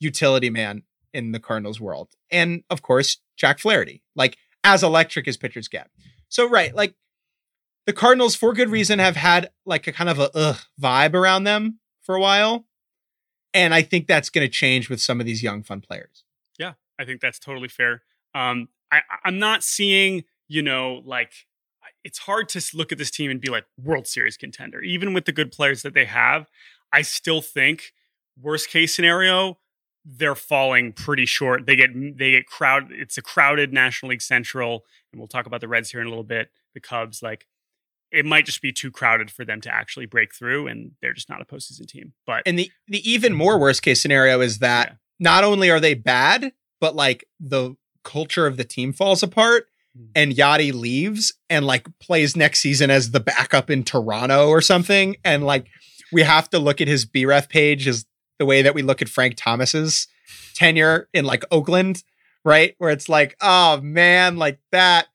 [0.00, 0.82] utility man
[1.14, 2.08] in the Cardinals world.
[2.30, 5.90] And of course, Jack Flaherty, like as electric as pitchers get.
[6.28, 6.94] So right, like
[7.86, 11.44] the Cardinals for good reason have had like a kind of a ugh vibe around
[11.44, 12.66] them for a while.
[13.54, 16.24] And I think that's going to change with some of these young fun players.
[16.58, 18.02] Yeah, I think that's totally fair.
[18.34, 21.32] Um, I, I'm not seeing, you know, like
[22.04, 25.24] it's hard to look at this team and be like World Series contender, even with
[25.24, 26.48] the good players that they have.
[26.92, 27.92] I still think
[28.40, 29.58] worst case scenario,
[30.04, 31.66] they're falling pretty short.
[31.66, 32.88] They get they get crowd.
[32.90, 36.10] It's a crowded National League Central, and we'll talk about the Reds here in a
[36.10, 36.50] little bit.
[36.74, 37.46] The Cubs, like
[38.10, 41.28] it might just be too crowded for them to actually break through, and they're just
[41.28, 42.12] not a postseason team.
[42.26, 44.94] But and the the even more worst case scenario is that yeah.
[45.20, 49.66] not only are they bad, but like the culture of the team falls apart.
[49.96, 50.04] Hmm.
[50.14, 55.16] And Yadi leaves and like plays next season as the backup in Toronto or something.
[55.24, 55.66] And like
[56.12, 58.04] we have to look at his BREF page as
[58.42, 60.08] the way that we look at Frank Thomas's
[60.54, 62.02] tenure in like Oakland,
[62.44, 62.74] right?
[62.78, 65.06] Where it's like, oh man, like that,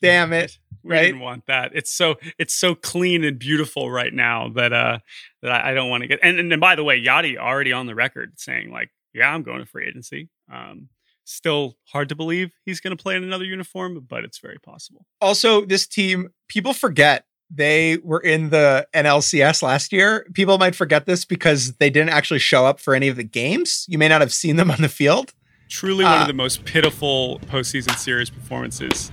[0.00, 0.58] damn it.
[0.84, 1.02] We right?
[1.06, 1.72] didn't want that.
[1.74, 5.00] It's so it's so clean and beautiful right now that uh
[5.42, 7.72] that I, I don't want to get and, and and by the way, Yadi already
[7.72, 10.28] on the record saying like, yeah, I'm going to free agency.
[10.48, 10.88] Um
[11.24, 15.04] still hard to believe he's going to play in another uniform, but it's very possible.
[15.20, 20.26] Also, this team, people forget they were in the NLCS last year.
[20.34, 23.86] People might forget this because they didn't actually show up for any of the games.
[23.88, 25.32] You may not have seen them on the field.
[25.68, 29.10] Truly one uh, of the most pitiful postseason series performances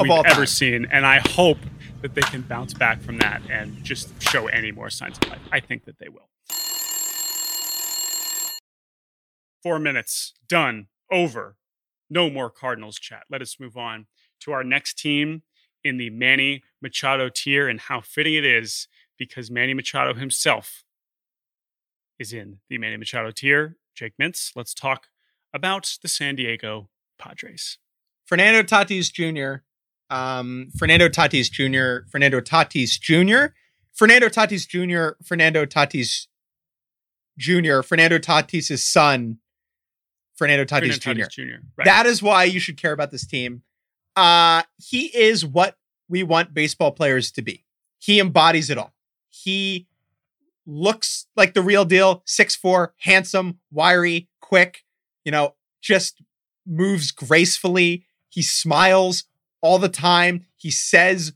[0.00, 0.86] we've ever seen.
[0.90, 1.58] And I hope
[2.02, 5.40] that they can bounce back from that and just show any more signs of life.
[5.50, 6.28] I think that they will.
[9.62, 10.34] Four minutes.
[10.48, 10.86] Done.
[11.10, 11.56] Over.
[12.08, 13.24] No more Cardinals chat.
[13.28, 14.06] Let us move on
[14.40, 15.42] to our next team
[15.88, 18.86] in the Manny Machado tier, and how fitting it is
[19.18, 20.84] because Manny Machado himself
[22.18, 23.76] is in the Manny Machado tier.
[23.94, 25.08] Jake Mintz, let's talk
[25.52, 27.78] about the San Diego Padres.
[28.26, 29.62] Fernando Tatis Jr.,
[30.14, 33.54] um, Fernando Tatis Jr., Fernando Tatis Jr.,
[33.92, 36.26] Fernando Tatis Jr., Fernando Tatis
[37.38, 39.38] Jr., Fernando Tatis' son,
[40.36, 41.24] Fernando Tatis Fernando Jr.
[41.24, 41.42] Tatis Jr.
[41.76, 41.84] Right.
[41.84, 43.62] That is why you should care about this team.
[44.18, 45.76] Uh, he is what
[46.08, 47.64] we want baseball players to be.
[48.00, 48.92] He embodies it all.
[49.30, 49.86] He
[50.66, 54.82] looks like the real deal, six four, handsome, wiry, quick,
[55.24, 56.20] you know, just
[56.66, 58.06] moves gracefully.
[58.28, 59.22] He smiles
[59.60, 60.46] all the time.
[60.56, 61.32] He says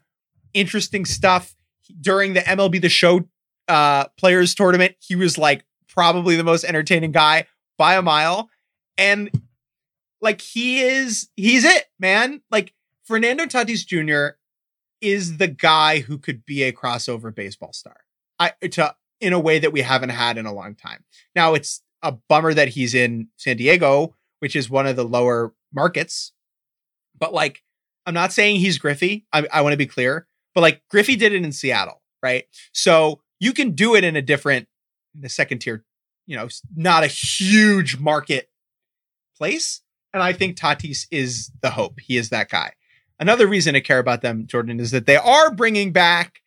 [0.52, 1.54] interesting stuff.
[2.00, 3.28] During the MLB The Show
[3.68, 7.46] uh, players tournament, he was like probably the most entertaining guy
[7.78, 8.50] by a mile.
[8.98, 9.30] And
[10.22, 12.40] like he is, he's it, man.
[12.50, 12.72] Like
[13.04, 14.36] Fernando Tatis Jr.
[15.00, 17.96] is the guy who could be a crossover baseball star.
[18.38, 21.04] I to in a way that we haven't had in a long time.
[21.36, 25.54] Now it's a bummer that he's in San Diego, which is one of the lower
[25.72, 26.32] markets.
[27.16, 27.62] But like,
[28.04, 29.26] I'm not saying he's Griffey.
[29.32, 32.46] I, I want to be clear, but like Griffey did it in Seattle, right?
[32.72, 34.66] So you can do it in a different,
[35.14, 35.84] in the second tier,
[36.26, 38.50] you know, not a huge market
[39.36, 39.82] place,
[40.12, 42.00] and I think Tatis is the hope.
[42.00, 42.72] He is that guy.
[43.18, 46.42] Another reason to care about them, Jordan, is that they are bringing back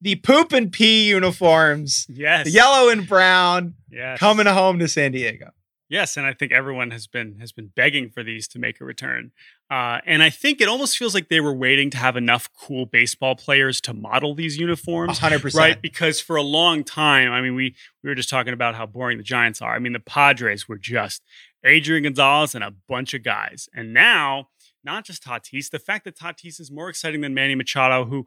[0.00, 2.06] the poop and pee uniforms.
[2.08, 2.44] Yes.
[2.44, 3.74] The yellow and brown.
[3.90, 4.18] Yes.
[4.18, 5.50] Coming home to San Diego.
[5.90, 8.84] Yes, and I think everyone has been has been begging for these to make a
[8.84, 9.32] return.
[9.70, 12.84] Uh, and I think it almost feels like they were waiting to have enough cool
[12.84, 15.18] baseball players to model these uniforms.
[15.18, 15.54] 100%.
[15.54, 15.80] Right?
[15.80, 19.16] Because for a long time, I mean, we we were just talking about how boring
[19.16, 19.74] the Giants are.
[19.74, 21.22] I mean, the Padres were just
[21.64, 23.68] Adrian Gonzalez and a bunch of guys.
[23.74, 24.48] And now,
[24.84, 28.26] not just Tatis, the fact that Tatis is more exciting than Manny Machado, who,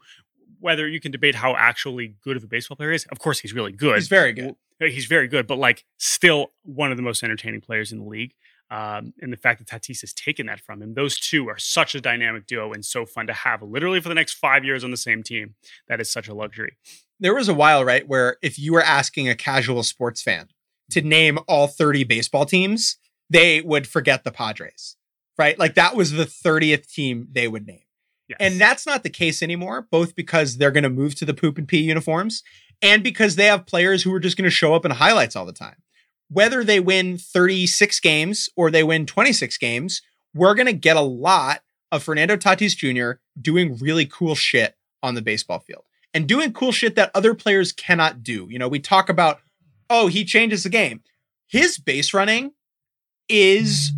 [0.59, 3.53] whether you can debate how actually good of a baseball player is, of course he's
[3.53, 3.95] really good.
[3.95, 4.55] He's very good.
[4.79, 8.33] He's very good, but like still one of the most entertaining players in the league.
[8.71, 11.93] Um, and the fact that Tatis has taken that from him, those two are such
[11.93, 14.91] a dynamic duo and so fun to have literally for the next five years on
[14.91, 15.55] the same team.
[15.89, 16.77] That is such a luxury.
[17.19, 20.47] There was a while, right, where if you were asking a casual sports fan
[20.91, 22.97] to name all 30 baseball teams,
[23.31, 24.97] they would forget the Padres,
[25.37, 25.57] right?
[25.57, 27.83] Like that was the 30th team they would name.
[28.27, 28.37] Yes.
[28.39, 31.57] And that's not the case anymore, both because they're going to move to the poop
[31.57, 32.43] and pee uniforms
[32.81, 35.45] and because they have players who are just going to show up in highlights all
[35.45, 35.77] the time.
[36.29, 40.01] Whether they win 36 games or they win 26 games,
[40.33, 43.19] we're going to get a lot of Fernando Tatis Jr.
[43.41, 47.71] doing really cool shit on the baseball field and doing cool shit that other players
[47.71, 48.47] cannot do.
[48.49, 49.39] You know, we talk about,
[49.89, 51.01] oh, he changes the game.
[51.47, 52.51] His base running
[53.29, 53.91] is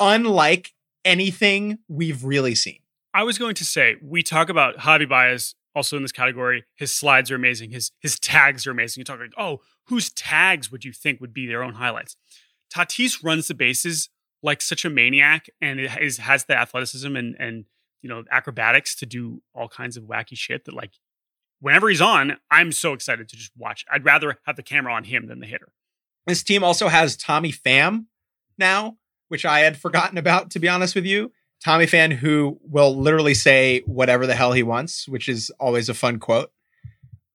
[0.00, 2.78] unlike anything we've really seen.
[3.14, 6.64] I was going to say we talk about Javy Baez also in this category.
[6.76, 7.70] His slides are amazing.
[7.70, 9.00] His his tags are amazing.
[9.00, 12.16] You talk like, oh, whose tags would you think would be their own highlights?
[12.72, 14.10] Tatis runs the bases
[14.42, 17.64] like such a maniac, and it is, has the athleticism and and
[18.02, 20.92] you know acrobatics to do all kinds of wacky shit that like
[21.60, 23.84] whenever he's on, I'm so excited to just watch.
[23.90, 25.72] I'd rather have the camera on him than the hitter.
[26.26, 28.06] This team also has Tommy Pham,
[28.58, 28.96] now,
[29.28, 31.32] which I had forgotten about, to be honest with you.
[31.64, 35.94] Tommy Pham who will literally say whatever the hell he wants, which is always a
[35.94, 36.50] fun quote.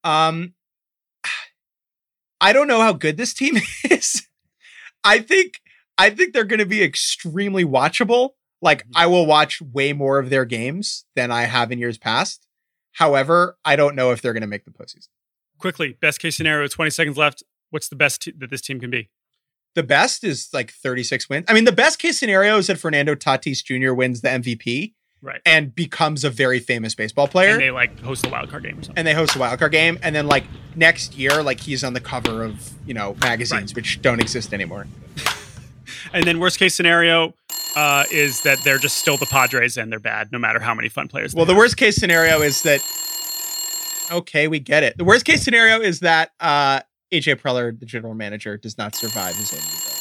[0.02, 0.54] Um,
[2.40, 3.56] I don't know how good this team
[3.90, 4.26] is.
[5.02, 5.60] I think
[5.98, 8.30] I think they're going to be extremely watchable.
[8.60, 8.92] Like Mhm.
[8.96, 12.46] I will watch way more of their games than I have in years past.
[12.92, 15.08] However, I don't know if they're going to make the postseason.
[15.58, 17.42] Quickly, best case scenario, 20 seconds left.
[17.70, 19.10] What's the best t- that this team can be?
[19.74, 21.46] The best is like 36 wins.
[21.48, 23.92] I mean, the best case scenario is that Fernando Tatis Jr.
[23.92, 25.40] wins the MVP Right.
[25.46, 27.52] and becomes a very famous baseball player.
[27.52, 28.94] And they like host a wild card game or something.
[28.98, 30.44] and they host a wild card game, and then like
[30.76, 33.76] next year, like he's on the cover of you know magazines Right.
[33.76, 34.86] which don't exist anymore.
[36.14, 37.34] And then worst case scenario
[37.76, 40.88] uh, is that they're just still the Padres and they're bad, no matter how many
[40.88, 41.32] fun players.
[41.32, 41.58] they Well, the have.
[41.58, 42.80] worst case scenario is that.
[44.12, 44.96] Okay, we get it.
[44.96, 46.80] The worst case scenario is that uh,
[47.14, 50.00] AJ Preller, the general manager, does not survive his own rebuild.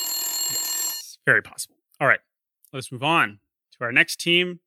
[0.52, 1.76] Yes, very possible.
[2.02, 2.20] All right,
[2.72, 3.40] let's move on
[3.78, 4.60] to our next team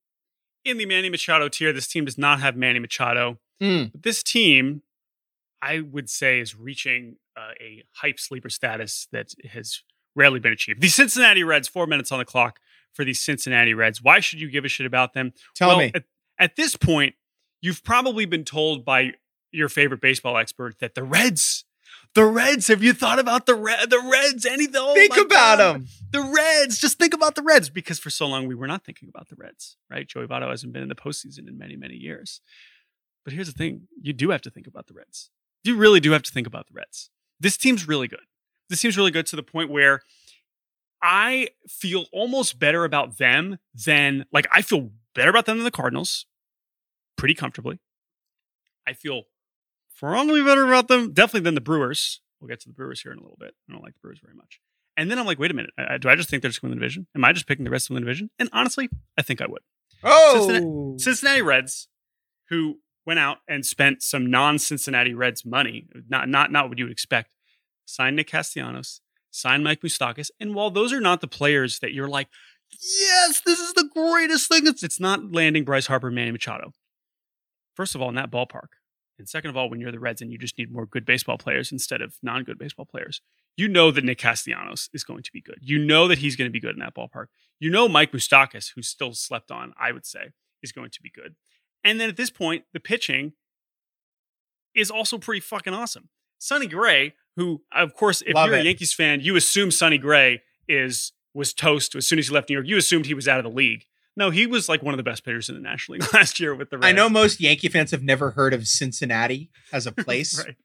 [0.64, 1.72] in the Manny Machado tier.
[1.72, 3.92] This team does not have Manny Machado, Mm.
[3.92, 4.82] but this team,
[5.62, 9.82] I would say, is reaching uh, a hype sleeper status that has
[10.14, 10.80] rarely been achieved.
[10.80, 12.61] The Cincinnati Reds, four minutes on the clock
[12.92, 14.02] for the Cincinnati Reds.
[14.02, 15.32] Why should you give a shit about them?
[15.54, 15.92] Tell well, me.
[15.94, 16.04] At,
[16.38, 17.14] at this point,
[17.61, 19.12] you've probably been told by
[19.52, 21.64] your favorite baseball expert that the Reds,
[22.16, 22.66] the Reds.
[22.68, 24.46] Have you thought about the Red, the Reds?
[24.46, 24.81] Anything?
[24.83, 25.76] Oh Think about God.
[25.76, 25.87] him.
[26.11, 26.79] The Reds.
[26.79, 29.37] Just think about the Reds because for so long we were not thinking about the
[29.37, 30.09] Reds, right?
[30.09, 32.40] Joey Votto hasn't been in the postseason in many, many years.
[33.22, 35.31] But here's the thing: you do have to think about the Reds.
[35.62, 37.11] You really do have to think about the Reds.
[37.38, 38.24] This team's really good.
[38.70, 40.00] This team's really good to the point where
[41.02, 45.70] I feel almost better about them than like I feel better about them than the
[45.70, 46.24] Cardinals,
[47.18, 47.79] pretty comfortably.
[48.87, 49.24] I feel
[49.98, 52.20] probably better about them, definitely than the Brewers.
[52.40, 53.54] We'll get to the Brewers here in a little bit.
[53.68, 54.61] I don't like the Brewers very much.
[54.96, 56.70] And then I'm like, wait a minute, I, do I just think they're just going
[56.70, 57.06] to win the division?
[57.14, 58.30] Am I just picking the rest of the division?
[58.38, 59.62] And honestly, I think I would.
[60.02, 61.88] Oh, Cincinnati Reds,
[62.48, 66.92] who went out and spent some non-Cincinnati Reds money, not not not what you would
[66.92, 67.30] expect,
[67.85, 72.09] signed Nick Castellanos, signed Mike Moustakas, and while those are not the players that you're
[72.09, 72.28] like,
[72.70, 76.72] yes, this is the greatest thing, it's, it's not landing Bryce Harper, and Manny Machado.
[77.74, 78.68] First of all, in that ballpark,
[79.18, 81.38] and second of all, when you're the Reds and you just need more good baseball
[81.38, 83.20] players instead of non-good baseball players,
[83.57, 85.59] you know that Nick Castellanos is going to be good.
[85.62, 87.26] You know that he's going to be good in that ballpark.
[87.59, 91.11] You know Mike Moustakas, who's still slept on, I would say, is going to be
[91.11, 91.35] good.
[91.83, 93.33] And then at this point, the pitching
[94.74, 96.09] is also pretty fucking awesome.
[96.38, 98.62] Sonny Gray, who, of course, if Love you're a.
[98.62, 102.57] Yankees fan, you assume Sonny Gray is was toast as soon as he left New
[102.57, 102.66] York.
[102.66, 103.85] You assumed he was out of the league.
[104.16, 106.55] No, he was like one of the best pitchers in the National League last year
[106.55, 106.87] with the Reds.
[106.87, 110.42] I know most Yankee fans have never heard of Cincinnati as a place.
[110.42, 110.57] right.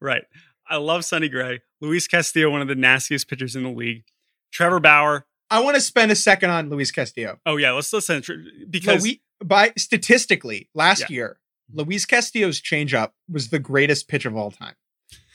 [0.00, 0.22] Right.
[0.68, 1.60] I love Sonny Gray.
[1.80, 4.04] Luis Castillo, one of the nastiest pitchers in the league.
[4.52, 5.26] Trevor Bauer.
[5.50, 7.38] I want to spend a second on Luis Castillo.
[7.44, 8.22] Oh yeah, let's listen
[8.70, 11.06] because Lui- by statistically, last Yeah.
[11.10, 11.40] year,
[11.72, 14.74] Luis Castillo's changeup was the greatest pitch of all time.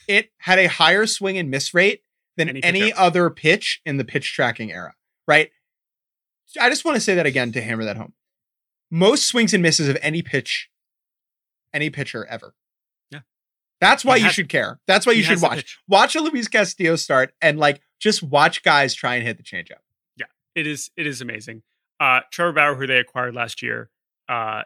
[0.08, 2.02] It had a higher swing and miss rate
[2.36, 4.94] than Any any, other pitch in the pitch tracking era,
[5.28, 5.50] right?
[6.60, 8.12] I just want to say that again to hammer that home.
[8.90, 10.68] Most swings and misses of any pitch,
[11.74, 12.54] any pitcher ever.
[13.10, 13.20] Yeah.
[13.80, 14.80] That's why He you has- should care.
[14.86, 15.78] That's why you should watch.
[15.88, 19.80] Watch a Luis Castillo start and like just watch guys try and hit the changeup.
[20.16, 20.26] Yeah.
[20.54, 21.62] It is it is amazing.
[21.98, 23.90] Uh, Trevor Bauer, who they acquired last year,
[24.28, 24.62] uh,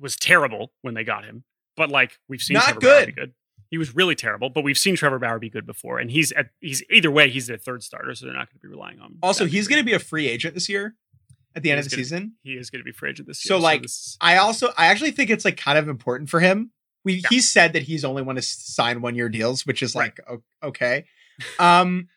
[0.00, 1.44] was terrible when they got him.
[1.76, 3.06] But like we've seen Not Trevor Bauer good.
[3.06, 3.34] be good.
[3.68, 6.50] He was really terrible, but we've seen Trevor Bauer be good before, and he's at
[6.60, 9.12] he's either way he's their third starter, so they're not going to be relying on.
[9.12, 9.18] him.
[9.22, 10.94] Also, he's going to be a free agent this year
[11.56, 12.32] at the He end of the gonna- season.
[12.42, 13.48] he is going to be free agent this year.
[13.48, 16.70] So, like, this- I also I actually think it's like kind of important for him.
[17.04, 17.28] We Yeah.
[17.30, 20.12] he said that he's only want to sign one year deals, which is Right.
[20.28, 21.06] like okay.
[21.58, 22.08] Um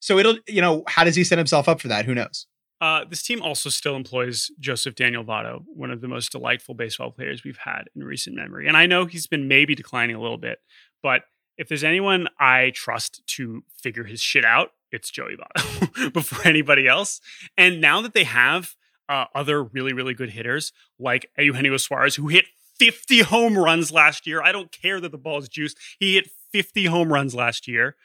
[0.00, 2.04] so it'll you know, how does he set himself up for that?
[2.06, 2.46] Who knows?
[2.80, 7.10] Uh, this team also still employs Joseph Daniel Votto, one of the most delightful baseball
[7.10, 8.68] players we've had in recent memory.
[8.68, 10.58] And I know he's been maybe declining a little bit,
[11.02, 11.22] but
[11.56, 16.86] if there's anyone I trust to figure his shit out, it's Joey Votto before anybody
[16.86, 17.20] else.
[17.56, 18.74] And now that they have
[19.08, 22.46] uh, other really, really good hitters like Eugenio Suarez, who hit
[22.78, 24.42] 50 home runs last year.
[24.42, 25.78] I don't care that the ball is juiced.
[25.98, 27.96] He hit 50 home runs last year.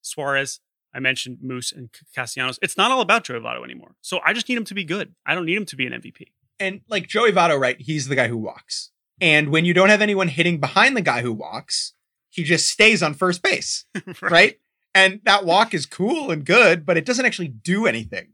[0.00, 0.60] Suarez,
[0.94, 2.58] I mentioned Moose and Castellanos.
[2.62, 3.96] It's not all about Joey Votto anymore.
[4.00, 5.14] So I just need him to be good.
[5.26, 6.26] I don't need him to be an MVP.
[6.60, 7.80] And like Joey Votto, right?
[7.80, 8.90] He's the guy who walks.
[9.20, 11.94] And when you don't have anyone hitting behind the guy who walks,
[12.30, 13.84] he just stays on first base,
[14.22, 14.58] right?
[14.94, 18.33] And that walk is cool and good, but it doesn't actually do anything.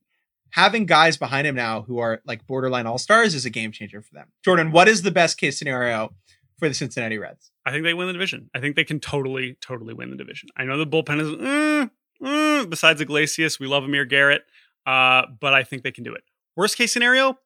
[0.52, 4.02] Having guys behind him now who are like borderline all stars is a game changer
[4.02, 4.28] for them.
[4.44, 6.14] Jordan, what is the best case scenario
[6.58, 7.50] for the Cincinnati Reds?
[7.64, 8.50] I think they win the division.
[8.54, 10.48] I think they can totally, totally win the division.
[10.56, 14.42] I know the bullpen is, eh, eh, besides Iglesias, we love Amir Garrett,
[14.86, 16.24] uh, but I think they can do it.
[16.56, 17.38] Worst case scenario,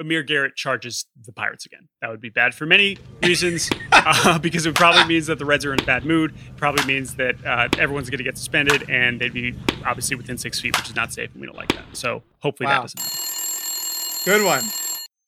[0.00, 1.88] Amir Garrett charges the Pirates again.
[2.00, 5.64] That would be bad for many reasons, uh, because it probably means that the Reds
[5.64, 6.34] are in a bad mood.
[6.56, 10.60] Probably means that uh, everyone's going to get suspended, and they'd be obviously within six
[10.60, 11.84] feet, which is not safe, and we don't like that.
[11.92, 12.82] So hopefully wow.
[12.82, 13.24] that doesn't happen.
[14.24, 14.64] Good one.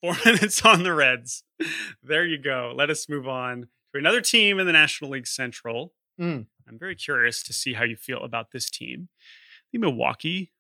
[0.00, 1.44] Four minutes on the Reds.
[2.02, 2.72] There you go.
[2.74, 5.92] Let us move on to another team in the National League Central.
[6.20, 6.46] Mm.
[6.68, 9.08] I'm very curious to see how you feel about this team.
[9.72, 10.52] The Milwaukee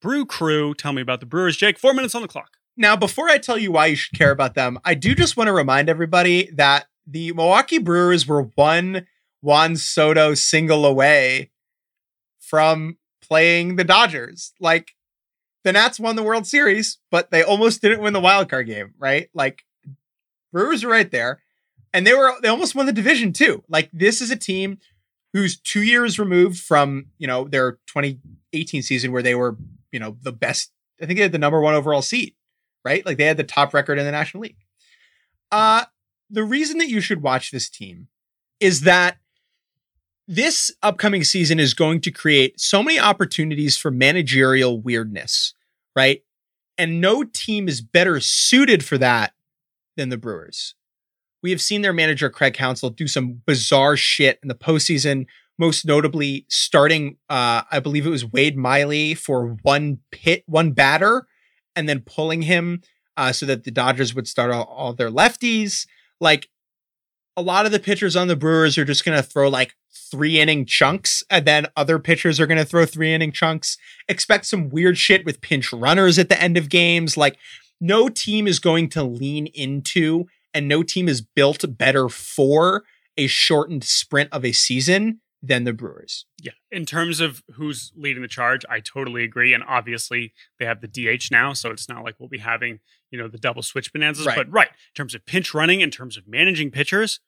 [0.00, 0.74] Brew Crew.
[0.74, 1.78] Tell me about the Brewers, Jake.
[1.78, 2.57] Four minutes on the clock.
[2.78, 5.48] Now, before I tell you why you should care about them, I do just want
[5.48, 9.04] to remind everybody that the Milwaukee Brewers were one
[9.42, 11.50] Juan Soto single away
[12.38, 14.52] from playing the Dodgers.
[14.60, 14.92] Like
[15.64, 18.94] the Nats won the World Series, but they almost didn't win the wild card game,
[18.96, 19.28] right?
[19.34, 19.64] Like
[20.52, 21.42] Brewers are right there.
[21.92, 23.64] And they were they almost won the division too.
[23.68, 24.78] Like this is a team
[25.32, 29.56] who's two years removed from, you know, their 2018 season where they were,
[29.90, 30.70] you know, the best.
[31.02, 32.34] I think they had the number one overall seed,
[32.84, 33.04] right?
[33.04, 34.56] Like they had the top record in the National League.
[35.50, 35.84] Uh,
[36.30, 38.08] the reason that you should watch this team
[38.60, 39.18] is that
[40.26, 45.54] this upcoming season is going to create so many opportunities for managerial weirdness,
[45.96, 46.22] right?
[46.76, 49.32] And no team is better suited for that
[49.96, 50.74] than the Brewers
[51.42, 55.26] we have seen their manager Craig Counsell do some bizarre shit in the postseason.
[55.58, 61.26] Most notably, starting, uh, I believe it was Wade Miley for one pit, one batter,
[61.78, 62.82] and then pulling him
[63.16, 65.86] uh, so that the Dodgers would start all, all their lefties.
[66.20, 66.48] Like
[67.36, 69.76] a lot of the pitchers on the Brewers are just going to throw like
[70.10, 73.78] three inning chunks, and then other pitchers are going to throw three inning chunks.
[74.08, 77.16] Expect some weird shit with pinch runners at the end of games.
[77.16, 77.38] Like,
[77.80, 82.82] no team is going to lean into and no team is built better for
[83.16, 86.26] a shortened sprint of a season than the Brewers.
[86.42, 86.52] Yeah.
[86.70, 89.54] In terms of who's leading the charge, I totally agree.
[89.54, 92.80] And obviously they have the DH now, so it's not like we'll be having,
[93.10, 94.26] you know, the double switch bonanzas.
[94.26, 94.36] Right.
[94.36, 97.20] But right, in terms of pinch running, in terms of managing pitchers,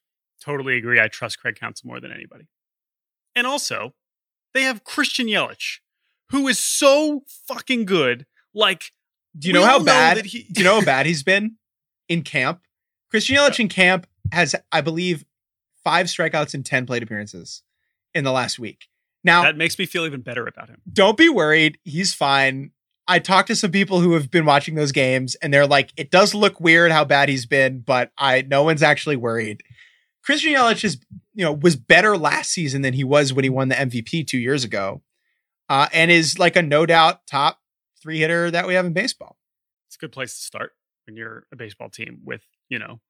[0.43, 1.01] totally agree.
[1.01, 2.49] I trust Craig Counsell more than anybody.
[3.35, 3.95] And also,
[4.55, 5.79] they have Christian Yelich,
[6.31, 8.27] who is so fucking good.
[8.53, 8.91] Like,
[9.39, 10.17] do you know how bad?
[10.19, 11.57] Know he- do you know how bad he's been
[12.09, 12.61] in camp?
[13.11, 15.25] Christian Yelich in camp has, I believe,
[15.85, 17.63] five strikeouts and 10 plate appearances
[18.15, 18.87] in the last week.
[19.23, 20.81] Now, that makes me feel even better about him.
[20.91, 21.79] Don't be worried.
[21.85, 22.71] He's fine.
[23.07, 26.11] I talked to some people who have been watching those games and they're like, it
[26.11, 29.63] does look weird how bad he's been, but I no one's actually worried.
[30.23, 30.99] Christian Yelich is,
[31.35, 34.39] you know, was better last season than he was when he won the MVP two
[34.39, 35.03] years ago.
[35.69, 37.61] Uh, and is like a no doubt top
[38.03, 39.37] three hitter that we have in baseball.
[39.89, 40.73] It's a good place to start
[41.07, 43.01] when you're a baseball team with you know,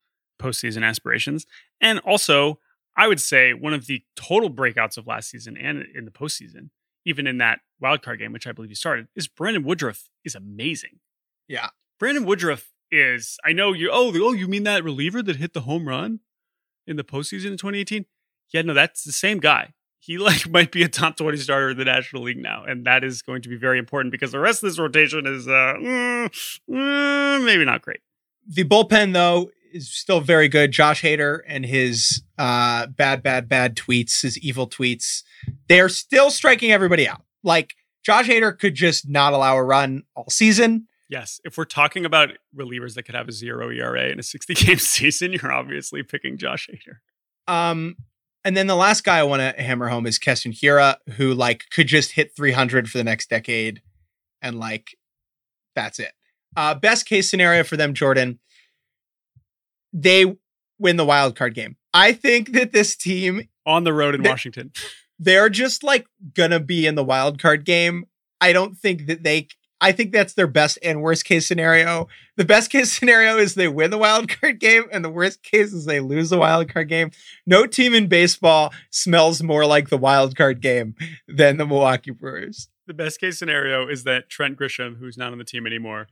[0.41, 1.47] postseason aspirations.
[1.81, 2.59] And also,
[3.01, 6.69] I would say one of the total breakouts of last season and in the postseason,
[7.07, 10.35] even in that wild card game, which I believe you started, is Brandon Woodruff is
[10.35, 11.01] amazing.
[11.49, 11.69] Yeah.
[11.99, 15.63] Brandon Woodruff is, I know you, oh, oh, you mean that reliever that hit the
[15.63, 16.21] home run
[16.87, 18.05] in the postseason in 2018?
[18.53, 19.73] Yeah, no, that's the same guy.
[19.99, 22.65] He like might be a top 20 starter in the National League now.
[22.65, 25.49] And that is going to be very important because the rest of this rotation is
[25.49, 28.01] uh, mm, mm, maybe not great.
[28.47, 30.73] The bullpen, though, is still very good.
[30.73, 35.23] Josh Hader and his uh, bad, bad, bad tweets, his evil tweets,
[35.69, 37.23] they are still striking everybody out.
[37.43, 40.87] Like Josh Hader could just not allow a run all season.
[41.09, 41.41] Yes.
[41.45, 44.79] If we're talking about relievers that could have a zero ERA in a 60 game
[44.79, 47.53] season, you're obviously picking Josh Hader.
[47.53, 47.97] Um,
[48.45, 51.65] and then the last guy I want to hammer home is Keston Hiura, who like
[51.71, 53.83] could just hit 300 for the next decade,
[54.41, 54.97] and like
[55.75, 56.13] that's it.
[56.57, 58.39] Uh, best case scenario for them, Jordan
[59.93, 60.37] they
[60.79, 61.77] win the wild card game.
[61.93, 64.73] I think that this team on the road in they, Washington,
[65.19, 68.07] they're just like gonna be in the wild card game.
[68.41, 69.49] I don't think that they
[69.81, 72.09] I think that's their best and worst case scenario.
[72.37, 75.73] The best case scenario is they win the wild card game, and the worst case
[75.73, 77.11] is they lose the wild card game.
[77.47, 80.95] No team in baseball smells more like the wild card game
[81.27, 82.69] than the Milwaukee Brewers.
[82.87, 86.09] The best case scenario is that Trent Grisham, who's not on the team anymore,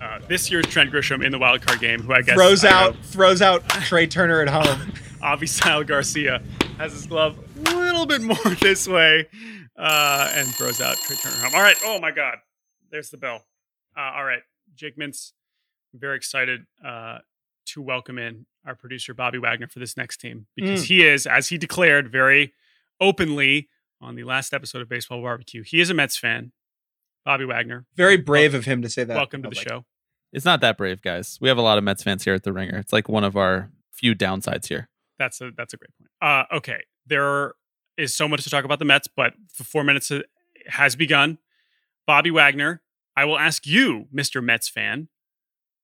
[0.00, 2.96] uh, this year's Trent Grisham in the wild card game, who I guess throws out
[3.04, 4.92] throws out Trea Turner at home.
[5.22, 6.40] Avisail Garcia
[6.78, 9.26] has his glove a little bit more this way
[9.76, 11.54] uh, and throws out Trea Turner home.
[11.54, 11.76] All right.
[11.84, 12.38] Oh my God.
[12.90, 13.44] There's the bell.
[13.96, 14.42] Uh, all right.
[14.76, 15.32] Jake Mintz,
[15.92, 17.18] very excited uh,
[17.66, 20.86] to welcome in our producer Bobby Wagner for this next team because mm.
[20.86, 22.52] he is, as he declared very
[23.00, 23.68] openly
[24.00, 26.52] on the last episode of Baseball Bar-B-Cast, he is a Mets fan.
[27.24, 27.84] Bobby Wagner.
[27.94, 29.14] Very brave welcome, of him to say that.
[29.14, 29.84] Welcome to the show.
[30.32, 31.38] It's not that brave, guys.
[31.40, 32.76] We have a lot of Mets fans here at the Ringer.
[32.78, 34.88] It's like one of our few downsides here.
[35.18, 36.10] That's a that's a great point.
[36.20, 37.54] Uh, okay, there
[37.96, 40.12] is so much to talk about the Mets, but the four minutes
[40.68, 41.38] has begun.
[42.06, 42.82] Bobby Wagner,
[43.16, 45.08] I will ask you, Mister Mets fan,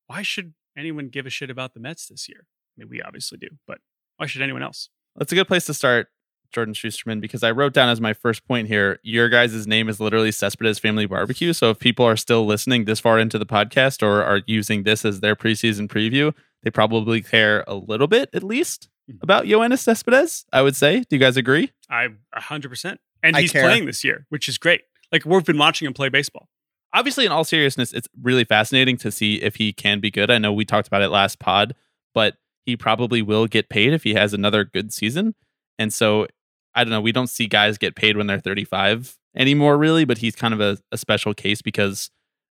[0.06, 2.46] why should anyone give a shit about the Mets this year?
[2.46, 3.78] I mean, we obviously do, but
[4.18, 4.90] why should anyone else?
[5.16, 6.08] That's a good place to start,
[6.54, 10.00] Jordan Shusterman, because I wrote down as my first point here, your guys' name is
[10.00, 11.52] literally Cespedes Family Barbecue.
[11.52, 15.04] So if people are still listening this far into the podcast or are using this
[15.04, 16.32] as their preseason preview,
[16.62, 19.22] they probably care a little bit at least Mhm.
[19.22, 21.00] about Yoenis Cespedes, I would say.
[21.00, 21.72] Do you guys agree?
[21.90, 22.98] I 100%.
[23.22, 24.82] And he's playing this year, which is great.
[25.12, 26.48] Like we've been watching him play baseball.
[26.96, 30.38] obviously in all seriousness it's really fascinating to see if he can be good i
[30.38, 31.74] know we talked about it last pod
[32.14, 32.36] but
[32.66, 35.34] he probably will get paid if he has another good season
[35.76, 36.28] and so
[36.74, 40.18] i don't know we don't see guys get paid when they're 35 anymore really but
[40.18, 42.10] he's kind of a, a special case because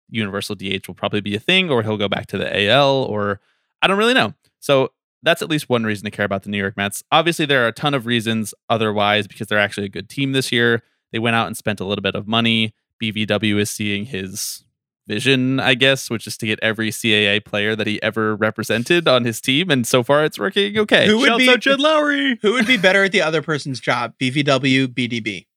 [0.09, 3.39] universal dh will probably be a thing or he'll go back to the al or
[3.82, 4.34] i don't really know.
[4.59, 4.91] So
[5.24, 7.03] that's at least one reason to care about the new york mets.
[7.11, 10.51] Obviously there are a ton of reasons otherwise because they're actually a good team this
[10.51, 10.84] year.
[11.11, 12.74] They went out and spent a little bit of money.
[13.01, 14.63] BVW is seeing his
[15.08, 19.26] vision, I guess, which is to get every CAA player that he ever represented on
[19.26, 21.08] his team, and so far it's working okay.
[21.08, 22.39] Who would Shouts be Jed Lowrie.
[22.41, 24.14] who would be better at the other person's job?
[24.20, 25.47] BVW, BDB.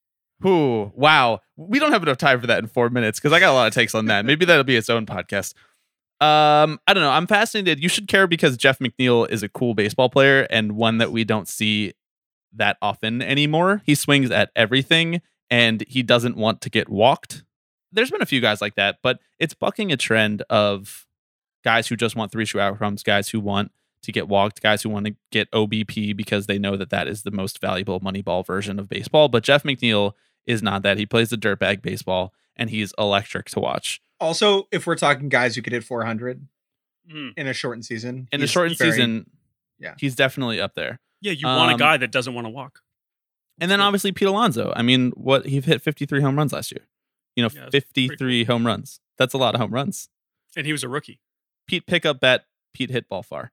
[0.40, 0.92] Who?
[0.94, 1.40] wow.
[1.56, 3.66] We don't have enough time for that in four minutes because I got a lot
[3.66, 4.26] of takes on that.
[4.26, 5.54] Maybe that'll be its own podcast.
[6.20, 7.10] Um, I don't know.
[7.10, 7.82] I'm fascinated.
[7.82, 11.24] You should care because Jeff McNeil is a cool baseball player and one that we
[11.24, 11.94] don't see
[12.54, 13.82] that often anymore.
[13.86, 17.44] He swings at everything and he doesn't want to get walked.
[17.92, 21.06] There's been a few guys like that, but it's bucking a trend of
[21.64, 23.72] guys who just want three true outcomes, guys who want
[24.02, 27.22] to get walked, guys who want to get OBP because they know that that is
[27.22, 29.28] the most valuable Moneyball version of baseball.
[29.28, 30.12] But Jeff McNeil
[30.46, 30.98] is not that.
[30.98, 34.00] He plays the dirtbag baseball and he's electric to watch.
[34.20, 36.46] Also, if we're talking guys who could hit 400
[37.10, 37.34] Mm.
[37.36, 39.30] in a shortened season, In the he's shortened very- season,
[39.78, 39.94] yeah.
[39.98, 40.98] he's definitely up there.
[41.20, 42.82] Yeah, you want a Um, guy that doesn't want to walk.
[43.60, 44.72] And then obviously Pete Alonso.
[44.74, 46.84] I mean, what he hit 53 home runs last year.
[47.36, 49.00] You know, Yeah, that's pretty 53 home runs.
[49.18, 50.08] That's a lot of home runs.
[50.56, 51.20] And he was a rookie.
[51.68, 53.52] Pete pick up bat, Pete hit ball far.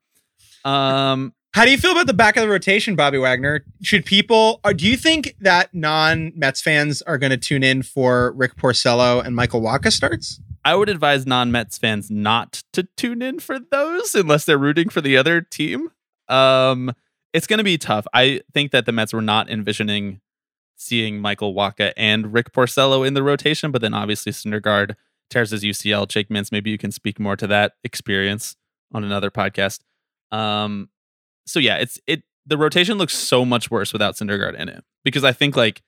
[0.66, 3.64] Um, How do you feel about the back of the rotation, Bobby Wagner?
[3.84, 7.84] Should people, or do you think that non Mets fans are going to tune in
[7.84, 10.40] for Rick Porcello and Michael Wacha starts?
[10.66, 15.02] I would advise non-Mets fans not to tune in for those unless they're rooting for
[15.02, 15.90] the other team.
[16.30, 16.94] Um,
[17.34, 18.08] it's going to be tough.
[18.14, 20.22] I think that the Mets were not envisioning
[20.84, 24.96] seeing Michael Wacha and Rick Porcello in the rotation, but then obviously Syndergaard
[25.30, 26.08] tears his UCL.
[26.08, 28.56] Jake Mintz, maybe you can speak more to that experience
[28.94, 29.80] on another podcast.
[30.32, 30.90] Um,
[31.46, 32.24] so yeah, it's it.
[32.46, 35.82] The rotation looks so much worse without Syndergaard in it because I think like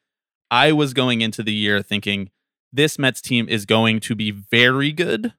[0.50, 2.32] I was going into the year thinking
[2.72, 5.34] this Mets team is going to be very good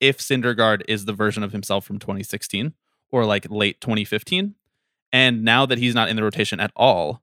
[0.00, 2.74] if Syndergaard is the version of himself from 2016
[3.10, 4.54] or like late 2015.
[5.12, 7.21] And now that he's not in the rotation at all,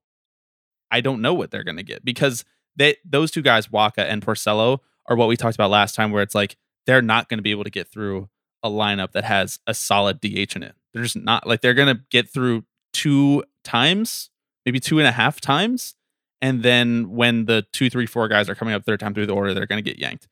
[0.92, 4.26] I don't know what they're going to get because they those two guys, Wacha and
[4.26, 7.44] Porcello, are what we talked about last time, where it's like they're not going to
[7.44, 8.30] be able to get through
[8.64, 10.76] a lineup that has a solid DH in it.
[10.94, 14.30] They're just not like they're going to get through two times,
[14.66, 15.96] maybe two and a half times,
[16.42, 19.34] and then when the two, three, four guys are coming up third time through the
[19.34, 20.28] order, they're going to get yanked.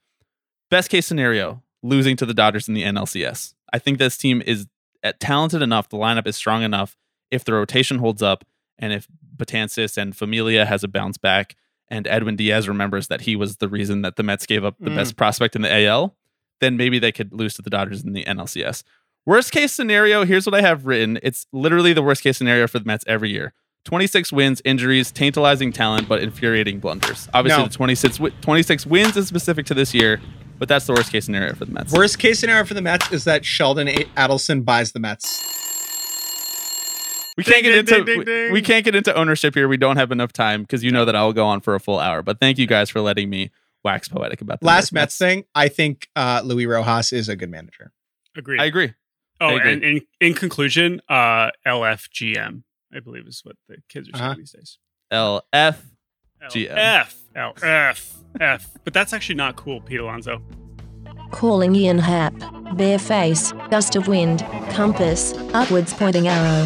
[0.69, 3.53] Best case scenario, losing to the Dodgers in the NLCS.
[3.71, 4.67] I think this team is
[5.19, 5.89] talented enough.
[5.89, 6.97] The lineup is strong enough.
[7.29, 8.45] If the rotation holds up,
[8.79, 11.55] and if Betances and Familia has a bounce back,
[11.89, 14.89] and Edwin Diaz remembers that he was the reason that the Mets gave up the
[14.89, 14.95] Mm.
[14.95, 16.15] best prospect in the AL,
[16.59, 18.83] then maybe they could lose to the Dodgers in the NLCS.
[19.25, 21.19] Worst case scenario, here's what I have written.
[21.23, 23.53] It's literally the worst case scenario for the Mets every year.
[23.85, 27.29] 26 wins, injuries, tantalizing talent, but infuriating blunders.
[27.33, 27.67] Obviously, No.
[27.69, 30.19] the 26, 26 wins is specific to this year,
[30.59, 31.93] but that's the worst case scenario for the Mets.
[31.93, 35.66] Worst case scenario for the Mets is that Sheldon Adelson buys the Mets.
[37.37, 39.67] We can't Ding, get ding, into ding, we- we can't get into ownership here.
[39.67, 41.79] We don't have enough time because you know that I will go on for a
[41.79, 42.21] full hour.
[42.23, 43.51] But thank you guys for letting me
[43.83, 47.35] wax poetic about the Last York Mets thing, I think uh, Luis Rojas is a
[47.35, 47.91] good manager.
[48.35, 48.59] Agreed.
[48.59, 48.93] I agree.
[49.39, 49.71] oh, I agree.
[49.73, 52.63] and in, in conclusion, uh, LFGM,
[52.93, 54.35] I believe is what the kids are saying Uh-huh.
[54.37, 54.77] these days.
[55.13, 55.43] LF.
[55.53, 56.71] L- GM.
[56.75, 57.15] F.
[57.35, 58.13] L- F.
[58.41, 58.69] F.
[58.83, 60.41] But that's actually not cool, Pete Alonso.
[61.31, 62.33] Calling Ian Happ.
[62.77, 66.65] Bare face, gust of wind, compass, upwards pointing arrow.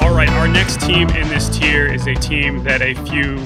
[0.00, 3.38] All right, our next team in this tier is a team that a few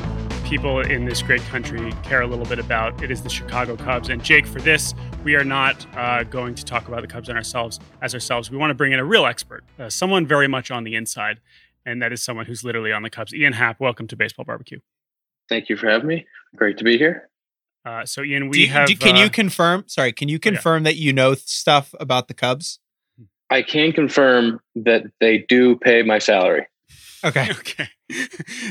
[0.49, 3.03] people in this great country care a little bit about.
[3.03, 4.09] It is the Chicago Cubs.
[4.09, 7.37] And Jake, for this, we are not uh, going to talk about the Cubs and
[7.37, 8.51] ourselves as ourselves.
[8.51, 11.41] We want to bring in a real expert, uh, someone very much on the inside,
[11.85, 13.35] and that is someone who's literally on the Cubs.
[13.35, 14.81] Ian Happ, welcome to Baseball Bar-B-Cast.
[15.51, 16.27] Thank you for having me.
[16.57, 17.29] Great to be here.
[17.85, 18.89] Uh, so, Ian, we Do you- have.
[18.89, 19.85] do- can uh, you confirm?
[19.87, 22.81] Sorry, can you confirm that you know stuff about the Cubs?
[23.51, 26.67] I can confirm that they do pay my salary.
[27.25, 27.51] Okay.
[27.59, 27.89] Okay.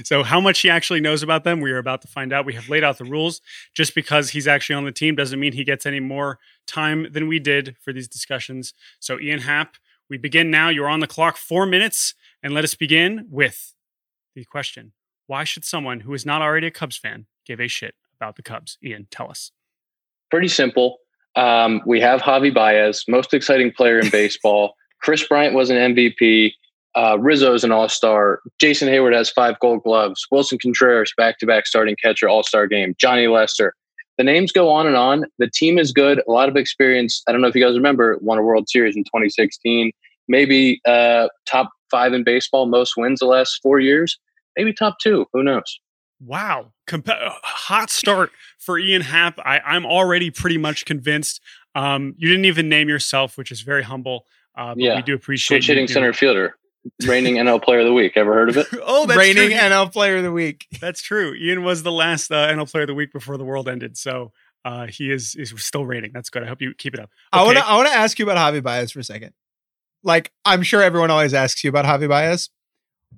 [0.04, 2.44] so, how much he actually knows about them, we are about to find out.
[2.46, 3.40] We have laid out the rules.
[3.76, 7.28] Just because he's actually on the team doesn't mean he gets any more time than
[7.28, 8.74] we did for these discussions.
[9.00, 9.76] So, Ian Happ,
[10.10, 10.70] we begin now.
[10.70, 12.16] You're on the clock, four minutes.
[12.42, 13.74] And let us begin with
[14.36, 14.94] the question
[15.28, 18.44] Why should someone who is not already a Cubs fan give a shit about the
[18.44, 18.78] Cubs?
[18.84, 19.52] Ian, tell us.
[20.30, 20.98] Pretty simple.
[21.36, 24.76] Um, we have Javy Baez, most exciting player in baseball.
[25.02, 26.54] Kris Bryant was an MVP.
[26.96, 28.40] Uh, Rizzo's an all star.
[28.60, 30.26] Jason Heyward has five gold gloves.
[30.32, 32.96] Willson Contreras, back to back starting catcher, all star game.
[32.98, 33.74] Johnny Lester.
[34.18, 35.26] The names go on and on.
[35.38, 36.24] The team is good.
[36.28, 37.22] A lot of experience.
[37.28, 39.92] I don't know if you guys remember, won a World Series in 2016.
[40.28, 44.18] Maybe uh, top five in baseball, most wins the last four years.
[44.58, 45.28] Maybe top two.
[45.34, 45.80] Who knows?
[46.20, 46.72] Wow.
[46.88, 49.38] Comp- uh, hot start for Ian Happ.
[49.40, 51.42] I, I'm already pretty much convinced.
[51.76, 54.26] Um, you didn't even name yourself, which is very humble.
[54.58, 54.96] Uh, but Yeah.
[54.96, 56.56] we do appreciate Switch you hitting center fielder,
[57.06, 58.14] reigning NL Player of the Week.
[58.16, 58.68] Ever heard of it?
[58.84, 59.58] oh, that's Reigning true.
[59.60, 60.66] NL Player of the Week.
[60.82, 61.34] That's true.
[61.36, 64.32] Ian was the last uh, NL Player of the Week before the world ended, so
[64.66, 66.12] uh, he is is still reigning.
[66.14, 66.42] That's good.
[66.44, 67.12] I hope you keep it up.
[67.32, 69.34] I want to I want to ask you about Javy Baez for a second.
[70.04, 72.50] Like I'm sure everyone always asks you about Javy Baez.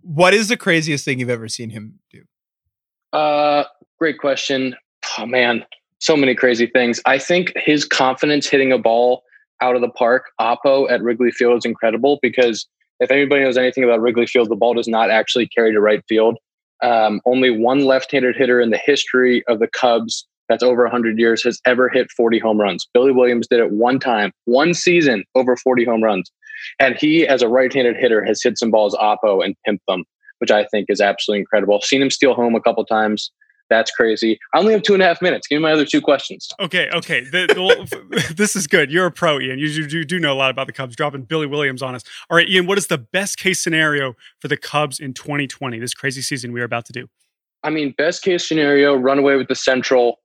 [0.02, 2.24] What is the craziest thing you've ever seen him do?
[3.14, 3.64] Uh,
[3.98, 4.76] great question.
[5.18, 5.66] Oh man,
[6.00, 7.02] so many crazy things.
[7.06, 9.24] I think his confidence hitting a ball
[9.62, 12.68] out of the park, Oppo at Wrigley Field is incredible because
[13.00, 16.04] if anybody knows anything about Wrigley Field, the ball does not actually carry to right
[16.08, 16.38] field.
[16.82, 21.44] Um, only one left-handed hitter in the history of the Cubs that's over 100 years
[21.44, 22.88] has ever hit 40 home runs.
[22.94, 26.32] Billy Williams did it one time, one season, over 40 home runs.
[26.80, 30.04] And he, as a right-handed hitter, has hit some balls Oppo and pimped them,
[30.40, 31.80] which I think is absolutely incredible.
[31.82, 33.32] Seen him steal home a couple times.
[33.70, 34.40] That's crazy.
[34.54, 35.48] I only have two and a half minutes.
[35.48, 36.50] Give me my other two questions.
[36.60, 37.22] Okay, okay.
[37.22, 38.92] The, the, this is good.
[38.92, 39.60] You're a pro, Ian.
[39.60, 40.96] You, you, you do know a lot about the Cubs.
[40.96, 42.04] Dropping Billy Williams on us.
[42.30, 42.66] All right, Ian.
[42.66, 45.80] What is the best case scenario for the Cubs in 2020?
[45.80, 47.08] This crazy season we are about to do.
[47.64, 50.20] I mean, best case scenario, run away with the Central,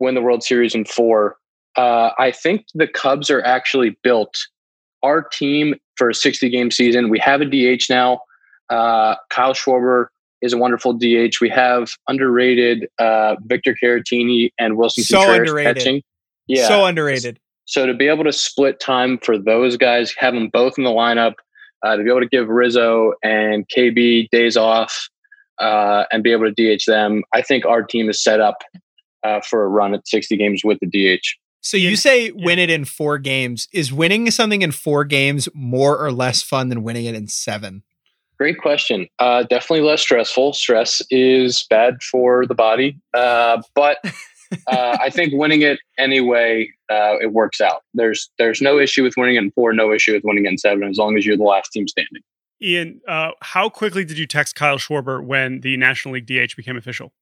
[0.00, 1.36] win the World Series in four.
[1.76, 4.36] Uh, I think the Cubs are actually built.
[5.02, 8.20] Our team for a 60 game season, we have a DH now.
[8.70, 10.06] Uh, Kyle Schwarber
[10.42, 11.40] is a wonderful DH.
[11.40, 15.76] We have underrated uh, Victor Caratini and Willson So Contreras underrated.
[15.76, 16.02] catching.
[16.46, 16.68] Yeah.
[16.68, 17.38] So underrated.
[17.64, 20.90] So to be able to split time for those guys, have them both in the
[20.90, 21.34] lineup,
[21.84, 25.08] uh, to be able to give Rizzo and KB days off,
[25.58, 28.62] uh, and be able to DH them, I think our team is set up
[29.22, 31.24] uh, for a run at 60 games with the DH.
[31.60, 33.68] So you say win it in four games.
[33.72, 37.82] Is winning something in four games more or less fun than winning it in seven?
[38.38, 39.08] Great question.
[39.18, 40.52] Uh, definitely less stressful.
[40.52, 43.98] Stress is bad for the body, uh, but
[44.68, 47.82] uh, I think winning it anyway, uh, it works out.
[47.94, 50.58] There's there's no issue with winning it in four, no issue with winning it in
[50.58, 52.22] seven, as long as you're the last team standing.
[52.62, 56.76] Ian, uh, how quickly did you text Kyle Schwarber when the National League DH became
[56.76, 57.12] official?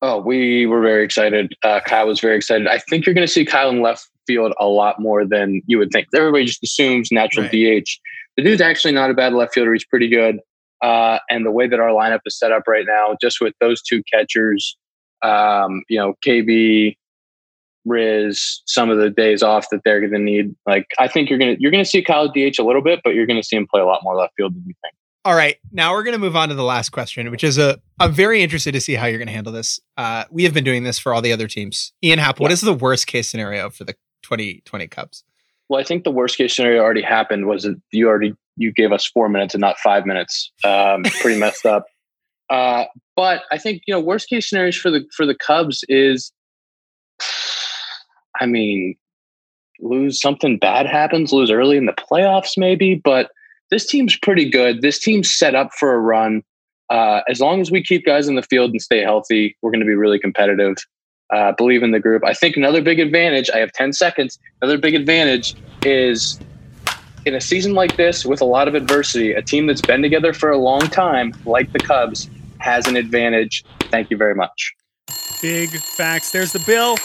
[0.00, 1.54] Oh, we were very excited.
[1.62, 2.68] Uh, Kyle was very excited.
[2.68, 5.78] I think you're going to see Kyle in left field a lot more than you
[5.78, 6.06] would think.
[6.14, 7.82] Everybody just assumes natural Right.
[7.84, 7.88] DH.
[8.36, 9.72] The dude's actually not a bad left fielder.
[9.72, 10.38] He's pretty good.
[10.82, 13.82] Uh, and the way that our lineup is set up right now, just with those
[13.82, 14.76] two catchers,
[15.22, 16.96] um, you know, KB,
[17.84, 20.54] Riz, some of the days off that they're going to need.
[20.66, 23.00] Like, I think you're going to you're going to see Kyle DH a little bit,
[23.02, 24.94] but you're going to see him play a lot more left field than you think.
[25.24, 27.78] All right, now we're going to move on to the last question, which is a.
[27.98, 29.80] I'm very interested to see how you're going to handle this.
[29.96, 31.92] Uh, we have been doing this for all the other teams.
[32.02, 32.54] Ian Happ, what Yeah.
[32.54, 35.24] is the worst case scenario for the 2020 Cubs?
[35.68, 37.46] Well, I think the worst case scenario already happened.
[37.46, 40.52] Was that you already you gave us four minutes and not five minutes?
[40.64, 41.86] Um, pretty messed up.
[42.50, 42.84] Uh,
[43.16, 46.32] but I think you know worst case scenarios for the for the Cubs is,
[48.40, 48.96] I mean,
[49.80, 52.94] lose something bad happens, lose early in the playoffs maybe.
[52.94, 53.30] But
[53.70, 54.82] this team's pretty good.
[54.82, 56.42] This team's set up for a run.
[56.90, 59.80] Uh, as long as we keep guys in the field and stay healthy, we're going
[59.80, 60.76] to be really competitive.
[61.30, 62.24] Uh, believe in the group.
[62.24, 63.50] I think another big advantage.
[63.50, 64.38] I have ten seconds.
[64.62, 65.54] Another big advantage
[65.84, 66.40] is
[67.28, 70.32] in a season like this with a lot of adversity, a team that's been together
[70.32, 73.64] for a long time, like the Cubs, has an advantage.
[73.90, 74.74] Thank you very much.
[75.40, 76.32] Big facts.
[76.32, 76.96] There's the bill.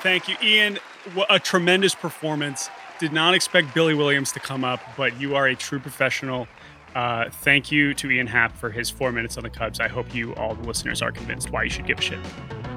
[0.00, 0.78] Thank you, Ian.
[1.12, 2.70] What a tremendous performance.
[2.98, 6.48] Did not expect Billy Williams to come up, but you are a true professional.
[6.94, 9.78] Uh, thank you to Ian Happ for his four minutes on the Cubs.
[9.78, 12.18] I hope you, all the listeners, are convinced why you should give a shit.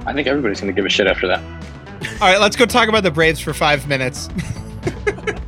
[0.06, 1.42] I think everybody's going to give a shit after that.
[2.20, 4.30] All right, let's go talk about the Braves for five minutes.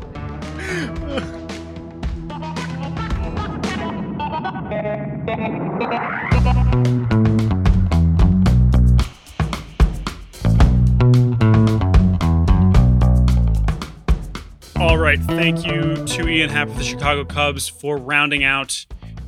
[14.75, 15.19] All right.
[15.21, 18.85] Thank you to Ian Happ of the Chicago Cubs for rounding out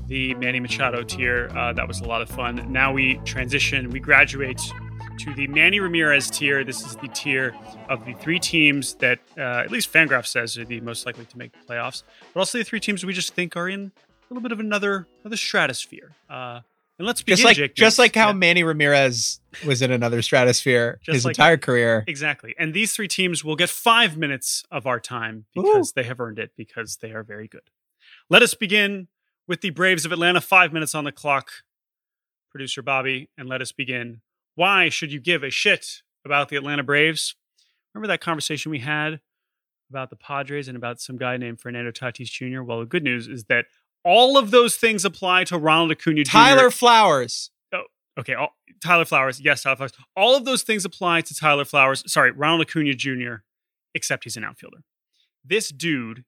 [0.07, 1.49] the Manny Machado tier.
[1.55, 2.71] Uh, that was a lot of fun.
[2.71, 4.61] Now we transition, we graduate
[5.19, 6.63] to the Manny Ramirez tier.
[6.63, 7.55] This is the tier
[7.89, 11.37] of the three teams that, uh, at least Fangraph says, are the most likely to
[11.37, 13.91] make the playoffs, but also the three teams we just think are in
[14.29, 16.15] a little bit of another another stratosphere.
[16.29, 16.61] Uh,
[16.97, 20.21] and let's begin, just like Jake just like how Yeah, Manny Ramirez was in another
[20.21, 22.03] stratosphere his like- entire career.
[22.07, 22.55] exactly.
[22.57, 26.39] And these three teams will get five minutes of our time because they have earned
[26.39, 27.69] it because they are very good.
[28.29, 29.07] Let us begin
[29.47, 30.39] with the Braves of Atlanta.
[30.41, 31.49] Five minutes on the clock,
[32.49, 34.21] producer Bobby, and let us begin.
[34.55, 37.35] Why should you give a shit about the Atlanta Braves?
[37.93, 39.19] Remember that conversation we had
[39.89, 42.63] about the Padres and about some guy named Fernando Tatis Jr.?
[42.63, 43.65] Well, the good news is that
[44.05, 46.31] all of those things apply to Ronald Acuna Jr.
[46.31, 47.49] Tyler Flowers.
[47.73, 47.83] Oh,
[48.19, 49.41] okay, all, Tyler Flowers.
[49.41, 49.93] Yes, Tyler Flowers.
[50.15, 52.03] All of those things apply to Tyler Flowers.
[52.11, 53.37] Sorry, Ronald Acuna Jr.,
[53.93, 54.83] except he's an outfielder.
[55.43, 56.23] This dude,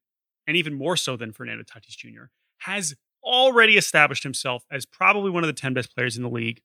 [0.48, 2.26] and even more so than Fernando Tatis Jr.,
[2.60, 6.62] has already established himself as probably one of the 10 best players in the league.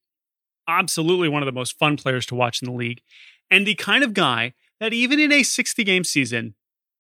[0.67, 3.03] Absolutely one of the most fun players to watch in the league.
[3.51, 6.55] And the kind of guy that even in a 60 game season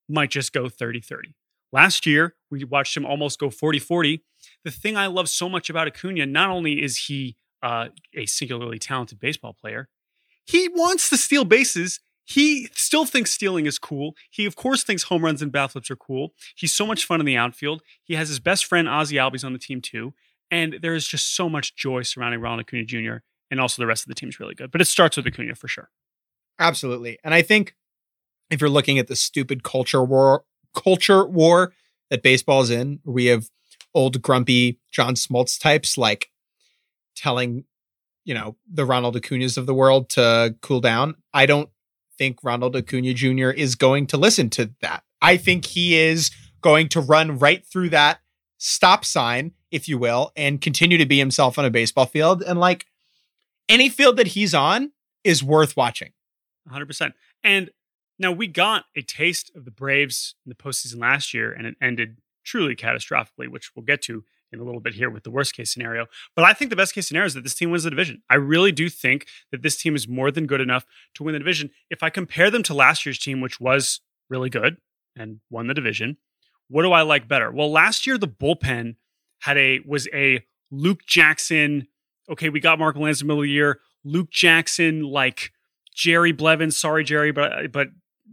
[0.08, 1.34] might just go 30 30.
[1.72, 4.22] Last year, we watched him almost go 40 40.
[4.64, 8.78] The thing I love so much about Acuna, not only is he uh, a singularly
[8.78, 9.88] talented baseball player.
[10.44, 12.00] He wants to steal bases.
[12.24, 14.14] He still thinks stealing is cool.
[14.30, 16.34] He, of course, thinks home runs and bat flips are cool.
[16.54, 17.82] He's so much fun in the outfield.
[18.02, 20.14] He has his best friend, Ozzy Albies, on the team, too.
[20.50, 23.16] And there is just so much joy surrounding Ronald Acuna Jr.,
[23.50, 24.70] and also the rest of the team's really good.
[24.70, 25.90] But it starts with Acuna for sure.
[26.58, 27.18] Absolutely.
[27.24, 27.74] And I think
[28.50, 30.44] if you're looking at the stupid culture war
[30.74, 31.72] culture war
[32.10, 33.48] that baseball is in, we have
[33.94, 36.30] old grumpy John Smoltz types like
[37.16, 37.64] telling,
[38.24, 41.16] you know, the Ronald Acuna's of the world to cool down.
[41.32, 41.68] I don't
[42.18, 43.50] think Ronald Acuna Jr.
[43.50, 45.04] is going to listen to that.
[45.20, 48.20] I think he is going to run right through that
[48.58, 52.42] stop sign, if you will, and continue to be himself on a baseball field.
[52.42, 52.86] And like
[53.68, 54.92] any field that he's on
[55.24, 56.12] is worth watching.
[56.70, 57.12] 100%.
[57.42, 57.70] And
[58.18, 61.76] now we got a taste of the Braves in the postseason last year, and it
[61.80, 65.54] ended truly catastrophically, which we'll get to in a little bit here with the worst
[65.54, 66.06] case scenario.
[66.36, 68.22] But I think the best case scenario is that this team wins the division.
[68.28, 70.84] I really do think that this team is more than good enough
[71.14, 71.70] to win the division.
[71.90, 74.76] If I compare them to last year's team, which was really good
[75.16, 76.18] and won the division,
[76.68, 77.50] what do I like better?
[77.50, 78.96] Well, last year the bullpen
[79.40, 81.88] had a was a Luke Jackson.
[82.30, 83.80] Okay, we got Mark Melancon in the middle of the year.
[84.04, 85.52] Luke Jackson, like
[85.94, 86.76] Jerry Blevins.
[86.76, 87.88] Sorry, Jerry, but but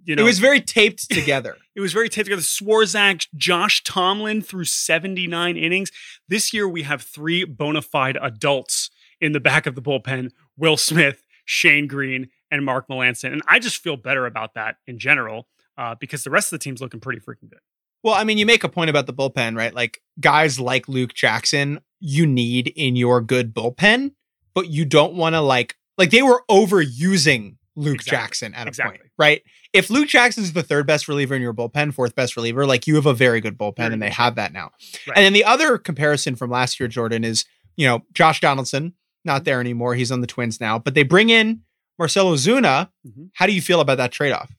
[0.09, 1.55] you know it was very taped together.
[1.75, 2.41] it was very taped together.
[2.41, 5.91] Swarzak, Josh Tomlin through 79 innings.
[6.27, 8.89] This year we have three bona fide adults
[9.21, 13.33] in the back of the bullpen: Will Smith, Shane Greene, and Mark Melancon.
[13.33, 15.47] And I just feel better about that in general
[15.77, 17.59] uh, because the rest of the team's looking pretty freaking good.
[18.01, 19.75] well, I mean, you make a point about the bullpen, right?
[19.75, 24.13] Like guys like Luke Jackson, you need in your good bullpen,
[24.55, 28.17] but you don't want to like like they were overusing Luke Exactly.
[28.17, 28.97] Jackson at a Exactly.
[28.99, 29.41] point, right?
[29.73, 32.87] If Luke Jackson is the third best reliever in your bullpen, fourth best reliever, like
[32.87, 34.13] you have a very good bullpen, Very and they good.
[34.15, 34.71] have that now.
[35.07, 35.17] Right.
[35.17, 37.45] And then the other comparison from last year, Jordan, is
[37.77, 38.93] you know Josh Donaldson
[39.25, 39.95] not there anymore.
[39.95, 41.61] He's on the Twins now, but they bring in
[41.97, 42.89] Marcell Ozuna.
[43.07, 43.29] Mhm.
[43.35, 44.51] How do you feel about that trade off?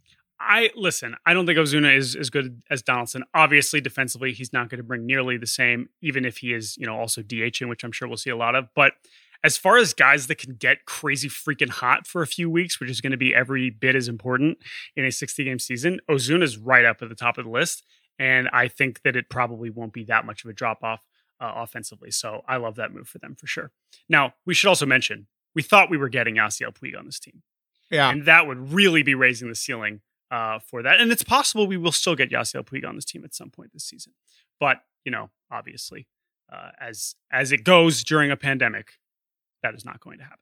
[0.42, 1.16] I listen.
[1.26, 3.24] I don't think Ozuna is as good as Donaldson.
[3.34, 6.86] Obviously, defensively, he's not going to bring nearly the same, even if he is, you
[6.86, 8.68] know, also DHing, which I'm sure we'll see a lot of.
[8.74, 8.94] But
[9.42, 12.90] as far as guys that can get crazy freaking hot for a few weeks, which
[12.90, 14.58] is going to be every bit as important
[14.96, 17.84] in a 60 game season, Ozuna's right up at the top of the list,
[18.18, 21.06] and I think that it probably won't be that much of a drop off
[21.40, 22.10] uh, offensively.
[22.10, 23.72] So I love that move for them for sure.
[24.08, 27.42] Now we should also mention we thought we were getting Yasiel Puig on this team
[27.90, 31.00] Yeah, and that would really be raising the ceiling uh, for that.
[31.00, 33.72] And it's possible we will still get Yasiel Puig on this team at some point
[33.72, 34.12] this season.
[34.58, 36.06] But you know, obviously,
[36.52, 38.98] uh, as as it goes during a pandemic,
[39.62, 40.38] that is not going to happen.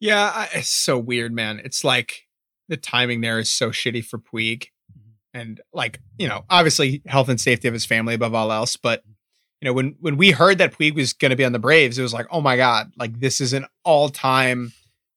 [0.00, 1.60] Yeah, I, it's so weird, man.
[1.62, 2.26] It's like
[2.68, 5.10] the timing there is so shitty for Puig, mm-hmm.
[5.34, 8.76] and like you know, obviously health and safety of his family above all else.
[8.76, 9.12] But mm-hmm.
[9.60, 11.98] you know, when when we heard that Puig was going to be on the Braves,
[11.98, 14.72] it was like, oh my god, like this is an all time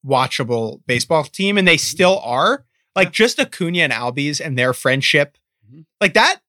[0.05, 1.79] watchable baseball team, and they mm-hmm.
[1.79, 2.65] still are.
[2.95, 5.37] Like just Acuna and Albies and their friendship,
[5.99, 6.41] like that.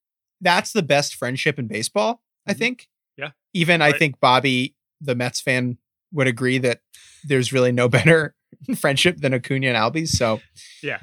[0.43, 2.89] That's the best friendship in baseball, I think.
[3.17, 3.31] Yeah.
[3.55, 5.79] Even I think Bobby, the Mets fan,
[6.15, 6.81] would agree that
[7.25, 8.35] there's really no better
[8.77, 10.09] friendship than Acuna and Albies.
[10.09, 10.41] So
[10.83, 11.01] yeah,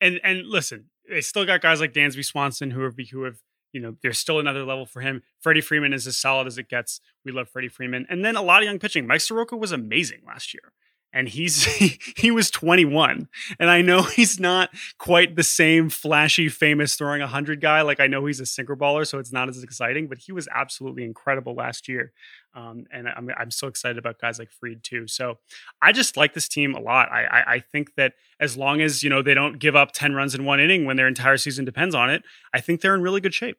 [0.00, 3.38] And and listen, they still got guys like Dansby Swanson who have who have
[3.72, 5.22] you know there's still another level for him.
[5.40, 7.00] Freddie Freeman is as solid as it gets.
[7.24, 9.06] We love Freddie Freeman, and then a lot of young pitching.
[9.06, 10.72] Mike Soroka was amazing last year,
[11.12, 11.64] and he's
[12.16, 13.28] he was 21
[13.58, 17.82] and i know he's not quite the same flashy famous throwing 100 guy.
[17.82, 20.48] Like i know he's a sinker baller so it's not as exciting but he was
[20.54, 22.12] absolutely incredible last year.
[22.54, 25.06] Um, and I'm, I'm so excited about guys like Fried too.
[25.06, 25.38] So
[25.80, 27.10] i just like this team a lot.
[27.10, 30.14] I, I i think that as long as you know they don't give up 10
[30.14, 32.22] runs in one inning when their entire season depends on it
[32.54, 33.58] i think they're in really good shape.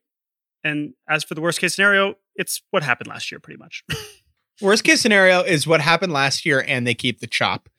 [0.63, 3.83] And as for the worst case scenario it's what happened last year pretty much
[4.62, 7.70] Worst case scenario is what happened last year, and they keep the chop.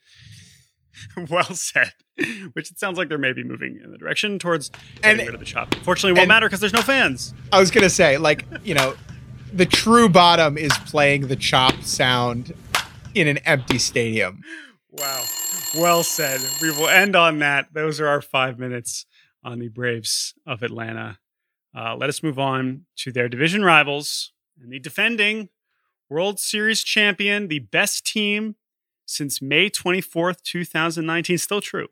[1.29, 1.93] well said.
[2.53, 4.71] Which it sounds like they're maybe moving in the direction towards
[5.03, 5.75] And- getting rid of the chop.
[5.77, 7.33] Fortunately, it won't matter because there's no fans.
[7.53, 8.95] I was gonna say, like, you know,
[9.53, 12.53] the true bottom is playing the chop sound
[13.15, 14.43] in an empty stadium.
[14.91, 15.23] Wow.
[15.79, 16.41] Well said.
[16.61, 17.73] We will end on that.
[17.73, 19.07] Those are our five minutes
[19.43, 21.19] on the Braves of Atlanta.
[21.77, 25.49] Uh, let us move on to their division rivals and the defending
[26.11, 28.57] World Series champion, the best team
[29.07, 31.39] since May 24th, 2019.
[31.39, 31.87] Still true.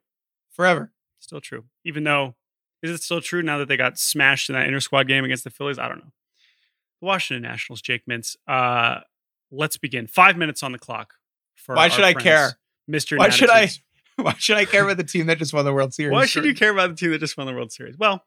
[0.51, 0.93] Forever.
[1.21, 1.65] Still true.
[1.85, 2.35] Even though,
[2.83, 5.45] is it still true now that they got smashed in that inter squad game against
[5.45, 5.79] the Phillies?
[5.79, 6.13] I don't know.
[7.01, 8.37] The Washington Nationals, Jake Mintz.
[8.47, 9.01] Uh,
[9.51, 10.07] let's begin.
[10.09, 11.15] Five minutes on the clock.
[11.55, 12.59] For Why should I friends, care?
[12.91, 13.19] Mr.
[13.19, 13.69] Why should I-
[14.17, 16.13] Why should I care about the team that just won the World Series?
[16.13, 17.97] Why should you care about the team that just won the World Series?
[17.97, 18.25] Well,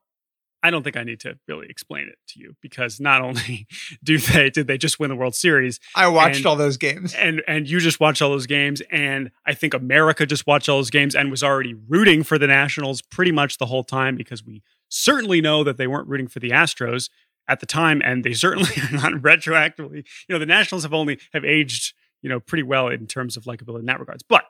[0.63, 3.67] I don't think I need to really explain it to you because not only
[4.03, 7.13] do they did they just win the World Series, I watched And- all those games.
[7.15, 10.77] and and you just watched all those games, and I think America just watched all
[10.77, 14.43] those games and was already rooting for the Nationals pretty much the whole time because
[14.45, 17.09] we certainly know that they weren't rooting for the Astros
[17.47, 20.05] at the time, and they certainly are not retroactively.
[20.27, 23.45] You know, the Nationals have only have aged you know pretty well in terms of
[23.45, 24.45] likability in that regards, but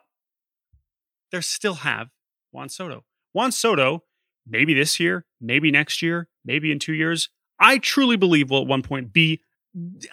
[1.30, 2.08] they still have
[2.50, 3.04] Juan Soto.
[3.32, 4.02] Juan Soto,
[4.46, 7.28] maybe this year, maybe next year, maybe in two years.
[7.58, 9.40] I truly believe will at one point be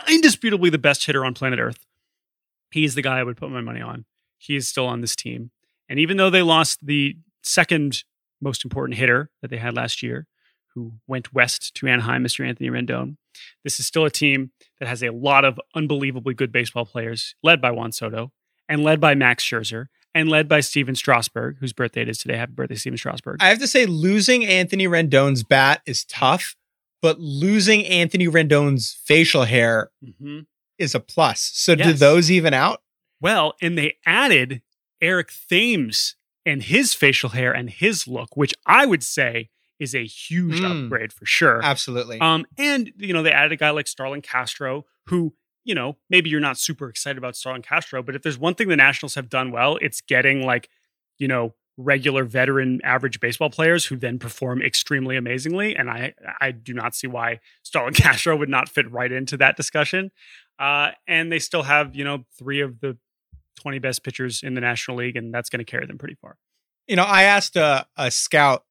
[0.07, 1.85] indisputably the best hitter on planet Earth.
[2.71, 4.05] He's the guy I would put my money on.
[4.37, 5.51] He is still on this team.
[5.89, 8.03] And even though they lost the second
[8.41, 10.27] most important hitter that they had last year,
[10.75, 12.47] who went west to Anaheim, Mr.
[12.47, 13.17] Anthony Rendon,
[13.63, 17.59] this is still a team that has a lot of unbelievably good baseball players, led
[17.59, 18.31] by Juan Soto
[18.67, 22.37] and led by Max Scherzer and led by Stephen Strasburg, whose birthday it is today.
[22.37, 23.37] Happy birthday, Stephen Strasburg.
[23.41, 26.55] I have to say, losing Anthony Rendon's bat is tough,
[27.01, 30.45] but losing Anthony Rendon's facial hair Mhm.
[30.77, 31.41] is a plus.
[31.53, 32.81] So do those even out?
[33.21, 34.61] Well, and they added
[35.01, 40.05] Eric Thames and his facial hair and his look, which I would say is a
[40.05, 40.85] huge Mm.
[40.85, 41.61] upgrade for sure.
[41.63, 42.19] Absolutely.
[42.19, 45.33] Um, and you know, they added a guy like Starlin Castro, who,
[45.63, 48.69] you know, maybe you're not super excited about Starlin Castro, but if there's one thing
[48.69, 50.69] the Nationals have done well, it's getting like,
[51.17, 55.75] you know, regular veteran average baseball players who then perform extremely amazingly.
[55.75, 59.55] And I I do not see why Starlin Castro would not fit right into that
[59.55, 60.11] discussion.
[60.57, 62.97] Uh, and they still have, you know, three of the
[63.61, 66.37] 20 best pitchers in the National League, and that's going to carry them pretty far.
[66.87, 68.65] you know, I asked a, a scout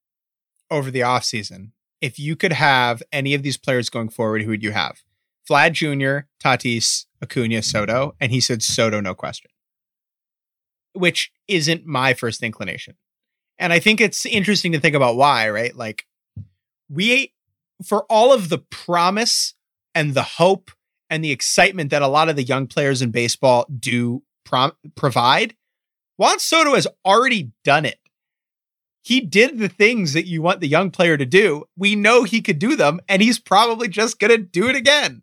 [0.70, 1.70] over the offseason
[2.00, 5.02] if you could have any of these players going forward, who would you have?
[5.48, 8.14] Vlad Jr., Tatis, Acuna, Soto.
[8.20, 9.50] And he said Soto, no question,
[10.92, 12.96] which isn't my first inclination.
[13.58, 15.74] And I think it's interesting to think about why, right?
[15.74, 16.06] Like,
[16.88, 17.34] we,
[17.84, 19.54] for all of the promise
[19.94, 20.70] and the hope
[21.10, 25.54] and the excitement that a lot of the young players in baseball do prom- provide,
[26.16, 27.98] Juan Soto has already done it.
[29.02, 31.64] He did the things that you want the young player to do.
[31.76, 35.22] We know he could do them, and he's probably just going to do it again.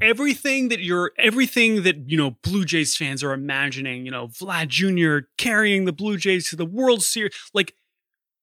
[0.00, 4.68] Everything that you're everything that you know blue jays fans are imagining you know vlad
[4.68, 7.74] jr carrying the blue jays to the world series like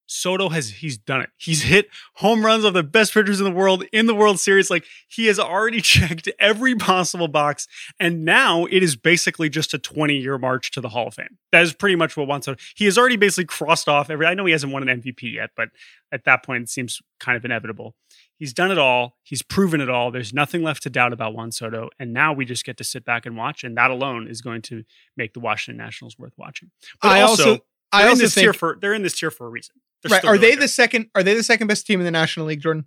[0.07, 1.29] soto has he's done it.
[1.37, 4.69] He's hit home runs of the best pitchers in the world in the world series.
[4.69, 7.67] Like he has already checked every possible box
[7.99, 11.37] and now it is basically just a 20 year march to the hall of fame.
[11.51, 14.33] That is pretty much what Juan Soto he has already basically crossed off every i
[14.33, 15.69] know he hasn't won an mvp yet but
[16.11, 17.95] at that point it seems kind of inevitable
[18.37, 19.17] He's done it all.
[19.23, 20.11] He's proven it all.
[20.11, 21.89] There's nothing left to doubt about Juan Soto.
[21.99, 23.63] And now we just get to sit back and watch.
[23.63, 24.83] And that alone is going to
[25.15, 26.69] make the Washington Nationals worth watching.
[27.01, 29.17] But I also, also, I they're in also this tier think, for they're in this
[29.17, 29.75] tier for a reason.
[30.03, 30.19] They're right?
[30.19, 30.63] still Are really they good.
[30.63, 31.09] the second?
[31.15, 32.85] Are they the second best team in the National League, Jordan?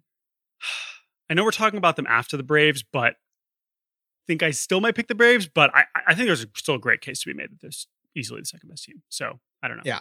[1.30, 4.94] I know we're talking about them after the Braves, but I think I still might
[4.94, 5.48] pick the Braves.
[5.48, 7.70] But I, I think there's still a great case to be made that they're
[8.14, 9.02] easily the second best team.
[9.08, 9.82] So I don't know.
[9.84, 10.00] Yeah.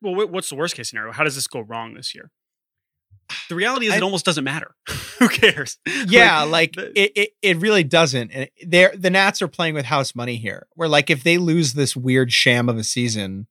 [0.00, 1.12] Well, what's the worst case scenario?
[1.12, 2.30] How does this go wrong this year?
[3.48, 4.74] The reality is, I- it almost doesn't matter.
[5.18, 5.78] Who cares?
[6.06, 8.30] Yeah, like, the- it, it, it really doesn't.
[8.30, 10.66] And they're the Nats are playing with house money here.
[10.74, 13.46] Where like if they lose this weird sham of a season,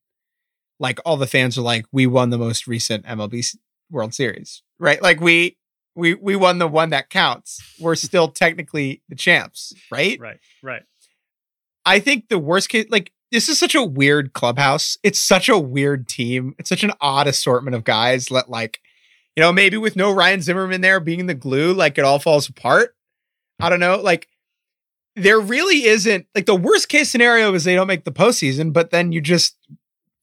[0.79, 3.55] like all the fans are like, we won the most recent MLB
[3.91, 5.01] World Series, right?
[5.01, 5.57] Like we
[5.95, 7.59] we we won the one that counts.
[7.79, 10.19] We're still technically the champs, right?
[10.19, 10.39] Right.
[10.63, 10.83] Right.
[11.85, 14.97] I think the worst case, like this is such a weird clubhouse.
[15.03, 16.53] It's such a weird team.
[16.57, 18.79] It's such an odd assortment of guys that like,
[19.37, 22.49] you know, maybe with no Ryan Zimmerman there being the glue, like it all falls
[22.49, 22.95] apart.
[23.59, 23.97] I don't know.
[23.97, 24.27] Like
[25.15, 28.89] there really isn't like the worst case scenario is they don't make the postseason, but
[28.89, 29.55] then you just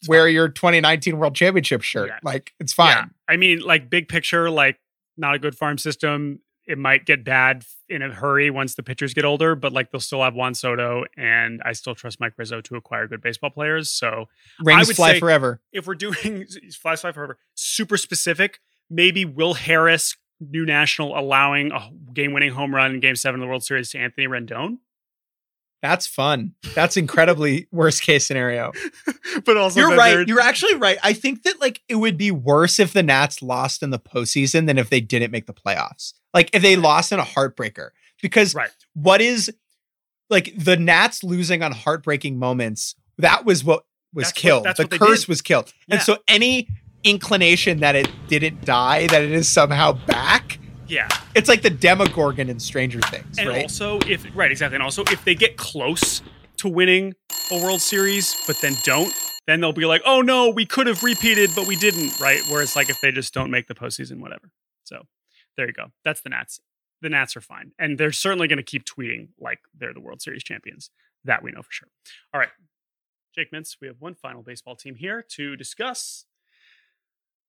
[0.01, 0.35] It's wear fine.
[0.35, 2.09] your 2019 World Championship shirt.
[2.09, 2.19] Yeah.
[2.25, 2.89] Like it's fine.
[2.97, 3.05] Yeah.
[3.29, 4.81] I mean, like big picture, like
[5.17, 6.41] not a good farm system.
[6.67, 10.01] It might get bad in a hurry once the pitchers get older, but like they'll
[10.01, 13.91] still have Juan Soto, and I still trust Mike Rizzo to acquire good baseball players.
[13.93, 14.27] So
[14.61, 15.61] Rings would fly say- forever.
[15.73, 16.47] if we're doing
[16.81, 18.61] fly fly forever, super specific,
[18.91, 23.49] maybe Will Harris, new national, allowing a game-winning home run in Game Seven of the
[23.49, 24.79] World Series to Anthony Rendon,
[25.83, 26.55] That's fun.
[26.75, 28.73] That's incredibly worst case scenario.
[29.45, 30.15] but also You're right.
[30.15, 30.97] they're- You're actually right.
[31.03, 34.67] I think that like it would be worse if the Nats lost in the postseason
[34.67, 36.15] than if they didn't make the playoffs.
[36.33, 37.91] Like if they lost in a heartbreaker.
[38.23, 38.71] Because right.
[38.95, 39.53] what is
[40.31, 44.65] like the Nats losing on heartbreaking moments, that was what was That's killed.
[44.65, 45.75] that's the curse was killed.
[45.87, 45.97] Yeah.
[45.97, 46.69] And so any
[47.05, 51.09] inclination that it didn't die, that it is somehow back, Yeah.
[51.35, 53.63] it's like the Demogorgon in Stranger Things, And right?
[53.63, 56.23] also, if right, exactly, and also if they get close
[56.59, 57.15] to winning
[57.53, 59.13] a World Series, but then don't,
[59.47, 62.41] then they'll be like, "Oh no, we could have repeated, but we didn't." Right?
[62.49, 64.51] Whereas, like, if they just don't make the postseason, whatever.
[64.85, 65.03] So,
[65.59, 65.89] there you go.
[66.05, 66.61] That's the Nats.
[67.03, 70.23] The Nats are fine, and they're certainly going to keep tweeting like they're the World
[70.23, 70.91] Series champions.
[71.25, 71.89] That we know for sure.
[72.33, 72.49] All right,
[73.35, 73.77] Jake Mintz.
[73.81, 76.25] We have one final baseball team here to discuss.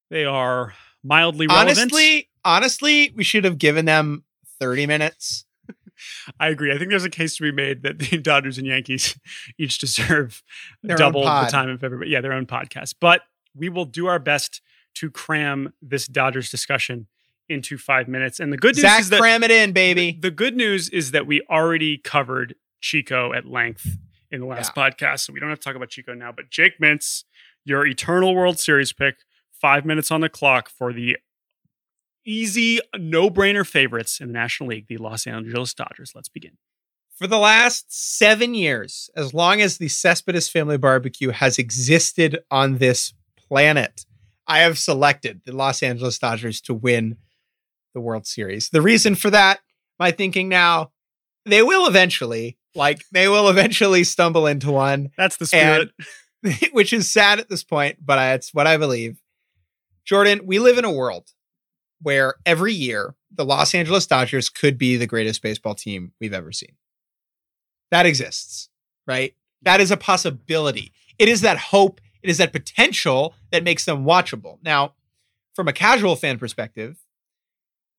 [0.09, 1.77] They are mildly relevant.
[1.77, 4.23] honestly, honestly, we should have given them
[4.59, 5.45] 30 minutes.
[6.39, 6.73] I agree.
[6.73, 9.17] I think there's a case to be made that the Dodgers and Yankees
[9.57, 10.43] each deserve
[10.83, 12.11] Their double the time of everybody.
[12.11, 12.95] Yeah, their own podcast.
[12.99, 13.21] But
[13.55, 14.61] we will do our best
[14.95, 17.07] to cram this Dodgers discussion
[17.47, 18.39] into five minutes.
[18.39, 20.17] And the good news Zach, is that cram it in, baby.
[20.19, 23.97] the good news is that we already covered Chico at length
[24.31, 26.31] in the last podcast, so we don't have to talk about Chico now.
[26.31, 27.23] But Jake Mintz,
[27.63, 29.15] your eternal World Series pick,
[29.61, 31.17] five minutes on the clock for the
[32.25, 36.13] easy, no-brainer favorites in the National League, the Los Angeles Dodgers.
[36.15, 36.57] Let's begin.
[37.15, 42.77] For the last seven years, as long as the Cespedes Family Barbecue has existed on
[42.77, 44.05] this planet,
[44.47, 47.17] I have selected the Los Angeles Dodgers to win
[47.93, 48.69] the World Series.
[48.69, 49.59] The reason for that,
[49.97, 50.91] my thinking now,
[51.45, 55.11] they will eventually, like, they will eventually stumble into one.
[55.17, 55.91] That's the spirit.
[56.71, 59.21] which is sad at this point, but it's what I believe.
[60.05, 61.31] Jordan, we live in a world
[62.01, 66.51] where every year the Los Angeles Dodgers could be the greatest baseball team we've ever
[66.51, 66.75] seen.
[67.91, 68.69] That exists,
[69.07, 69.35] right?
[69.63, 70.93] That is a possibility.
[71.17, 74.59] It is that hope, it is that potential that makes them watchable.
[74.63, 74.93] Now,
[75.55, 76.97] from a casual fan perspective,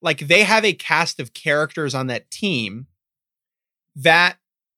[0.02, 2.86] like they have a cast of characters on that team
[3.96, 4.36] that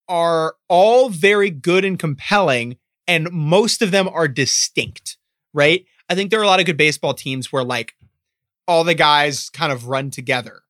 [0.08, 5.18] are all very good and compelling, and most of them are distinct,
[5.52, 5.84] right?
[6.08, 7.94] I think there are a lot of good baseball teams where like
[8.66, 10.62] all the guys kind of run together.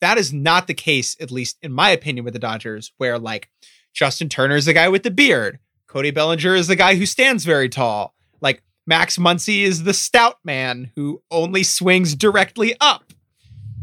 [0.00, 3.50] That is not the case, at least in my opinion, with the Dodgers, where like
[3.92, 7.44] Justin Turner is the guy with the beard, Cody Bellinger is the guy who stands
[7.44, 13.12] very tall, like Max Muncy is the stout man who only swings directly up.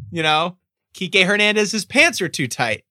[0.10, 0.58] You know,
[0.93, 2.86] Kike Hernandez's pants are too tight.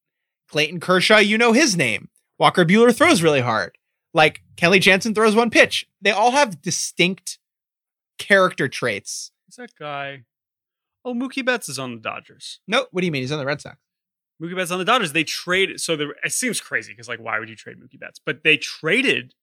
[0.48, 2.08] Clayton Kershaw, you know his name.
[2.38, 3.78] Walker Buehler throws really hard.
[4.12, 5.86] Like Kenley Jansen throws one pitch.
[6.00, 7.38] They all have distinct
[8.18, 9.30] character traits.
[9.46, 10.24] Who's that guy?
[11.04, 12.60] Oh, Mookie Betts is on the Dodgers.
[12.66, 13.22] No, what do you mean?
[13.22, 13.76] He's on the Red Sox.
[14.42, 15.12] Mookie Betts on the Dodgers.
[15.12, 15.80] They traded.
[15.80, 18.20] So the, it seems crazy because like, why would you trade Mookie Betts?
[18.24, 19.34] But they traded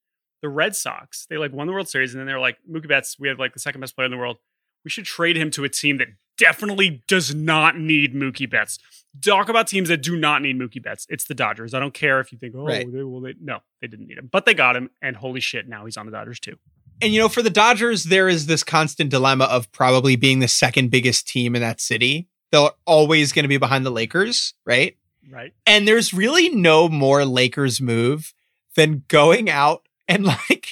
[0.42, 1.26] the Red Sox.
[1.30, 3.38] They like won the World Series, and then they were like, Mookie Betts, we have
[3.38, 4.36] like the second best player in the world.
[4.84, 8.78] We should trade him to a team that definitely does not need Mookie Betts.
[9.24, 11.06] Talk about teams that do not need Mookie Betts.
[11.08, 11.72] It's the Dodgers.
[11.72, 12.86] I don't care if you think, oh, Right.
[12.92, 15.66] they, well, they, no, they didn't need him, but they got him, and holy shit,
[15.68, 16.56] now he's on the Dodgers too.
[17.00, 20.48] And you know, for the Dodgers, there is this constant dilemma of probably being the
[20.48, 22.28] second biggest team in that city.
[22.52, 24.96] They're always going to be behind the Lakers, right?
[25.30, 25.52] Right?
[25.66, 28.34] And there's really no more Lakers move
[28.76, 30.68] than going out and like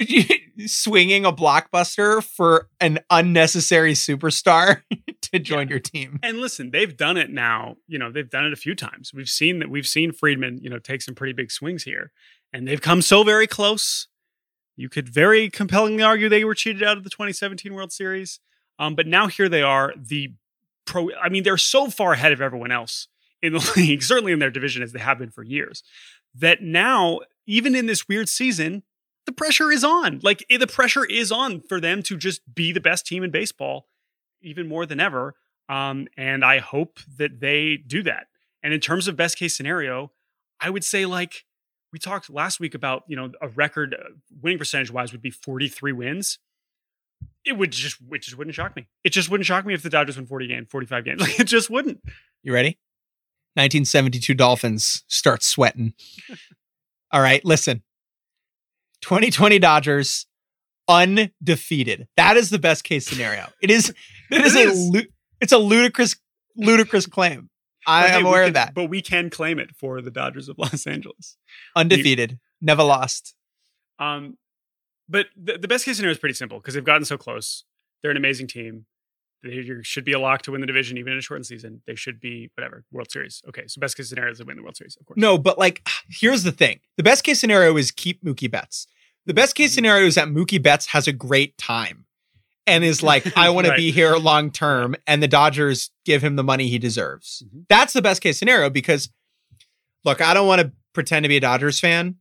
[0.66, 4.82] swinging a blockbuster for an unnecessary superstar
[5.22, 6.18] to join your team.
[6.22, 7.76] And listen, they've done it now.
[7.86, 9.12] You know, they've done it a few times.
[9.14, 9.70] We've seen that.
[9.70, 12.12] We've seen Friedman, you know, take some pretty big swings here,
[12.52, 14.08] and they've come so very close.
[14.76, 18.40] You could very compellingly argue they were cheated out of the 2017 World Series.
[18.78, 20.34] Um, but now here they are, the
[20.84, 21.08] pro.
[21.20, 23.08] I mean, they're so far ahead of everyone else
[23.42, 25.82] in the league, certainly in their division as they have been for years.
[26.34, 28.82] That now, even in this weird season,
[29.24, 30.20] the pressure is on.
[30.22, 33.30] Like eh, the pressure is on for them to just be the best team in
[33.30, 33.86] baseball,
[34.42, 35.34] even more than ever.
[35.68, 38.26] Um, and I hope that they do that.
[38.62, 40.12] And in terms of best case scenario,
[40.60, 41.45] I would say like
[41.96, 44.10] we talked last week about you know a record uh,
[44.42, 46.38] winning percentage wise would be 43 wins.
[47.46, 48.86] It would just it just wouldn't shock me.
[49.02, 51.20] It just wouldn't shock me if the Dodgers win 40 games, 45 games.
[51.22, 52.02] Like it just wouldn't.
[52.42, 52.78] You ready?
[53.54, 55.94] 1972 Dolphins start sweating.
[57.12, 57.82] All right, listen.
[59.00, 60.26] 2020 Dodgers
[60.86, 62.08] undefeated.
[62.18, 63.46] That is the best case scenario.
[63.62, 63.88] It is.
[64.30, 64.70] It is, It a.
[64.70, 65.06] is.
[65.40, 66.14] It's a ludicrous,
[66.56, 67.48] ludicrous claim.
[67.86, 68.74] I hey, am aware can- of that.
[68.74, 71.36] But we can claim it for the Dodgers of Los Angeles.
[71.74, 73.34] Undefeated, never lost.
[73.98, 74.36] Um,
[75.08, 77.64] but the, the best case scenario is pretty simple because they've gotten so close.
[78.02, 78.86] They're an amazing team.
[79.42, 81.82] They should be a lock to win the division, even in a shortened season.
[81.86, 83.42] They should be whatever World Series.
[83.48, 85.18] Okay, so best case scenario is they win the World Series, of course.
[85.18, 88.86] No, but like, here's the thing: the best case scenario is keep Mookie Betts.
[89.26, 92.05] The best case scenario is that Mookie Betts has a great time
[92.66, 93.76] and is like, I want Right.
[93.76, 97.42] to be here long term, and the Dodgers give him the money he deserves.
[97.46, 97.64] Mhm.
[97.68, 99.08] That's the best case scenario because,
[100.04, 102.16] look, I don't want to pretend to be a Dodgers fan,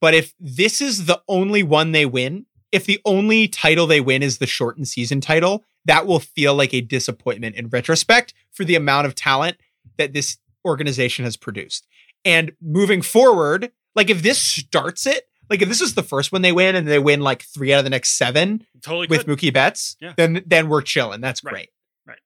[0.00, 4.22] but if this is the only one they win, if the only title they win
[4.22, 8.74] is the shortened season title, that will feel like a disappointment in retrospect for the
[8.74, 9.56] amount of talent
[9.96, 10.36] that this
[10.66, 11.86] organization has produced.
[12.24, 16.42] And moving forward, like if this starts it, like if this is the first one
[16.42, 19.38] they win and they win like three out of the next seven totally with could.
[19.38, 20.14] Mookie Betts, Yeah.
[20.16, 21.20] then then we're chilling.
[21.20, 21.52] That's Right.
[21.52, 21.68] great.
[22.06, 22.18] Right.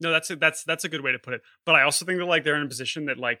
[0.00, 1.42] No, that's a, that's that's a good way to put it.
[1.66, 3.40] But I also think that like they're in a position that like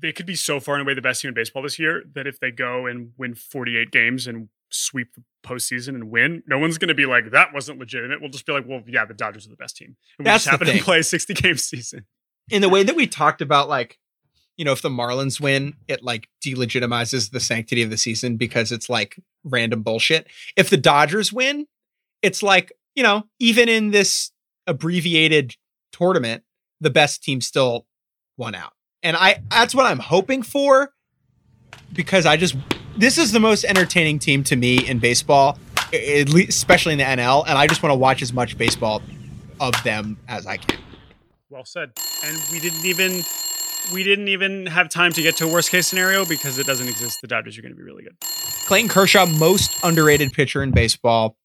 [0.00, 2.26] they could be so far and away the best team in baseball this year that
[2.26, 6.78] if they go and win 48 games and sweep the postseason and win, no one's
[6.78, 8.20] going to be like that wasn't legitimate.
[8.22, 9.96] We'll just be like, well, yeah, the Dodgers are the best team.
[10.18, 12.06] And we That's just happen to play a 60 game season.
[12.50, 13.98] In the way that we talked about, like,
[14.62, 18.70] you know, if the Marlins win, it like delegitimizes the sanctity of the season because
[18.70, 20.28] it's like random bullshit.
[20.54, 21.66] If the Dodgers win,
[22.22, 24.30] it's like, you know, even in this
[24.68, 25.56] abbreviated
[25.90, 26.44] tournament,
[26.80, 27.88] the best team still
[28.36, 28.74] won out.
[29.02, 30.92] And I that's what I'm hoping for
[31.92, 32.54] because I just
[32.96, 35.58] this is the most entertaining team to me in baseball,
[35.92, 39.02] at least, especially in the NL, and I just want to watch as much baseball
[39.58, 40.78] of them as I can.
[41.50, 41.90] Well said.
[42.24, 43.24] And we didn't even
[43.92, 46.88] we didn't even have time to get to a worst case scenario because it doesn't
[46.88, 47.20] exist.
[47.20, 48.16] The Dodgers are going to be really good.
[48.66, 51.36] Clayton Kershaw, most underrated pitcher in baseball.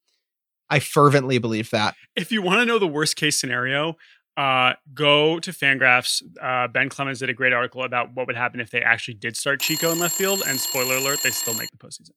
[0.69, 1.95] I fervently believe that.
[2.15, 3.95] if you want to know the worst case scenario,
[4.35, 6.21] uh, go to Fangraphs.
[6.41, 9.35] Uh, ben Clemens did a great article about what would happen if they actually did
[9.37, 10.43] start Chico in left field.
[10.45, 12.11] And spoiler alert, they still make the postseason.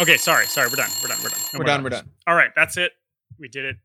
[0.00, 1.38] Okay, sorry, sorry, we're done, we're done, we're done.
[1.52, 1.82] No We're done.
[1.84, 2.10] We're done.
[2.26, 2.92] All right, that's it.
[3.38, 3.76] We did it.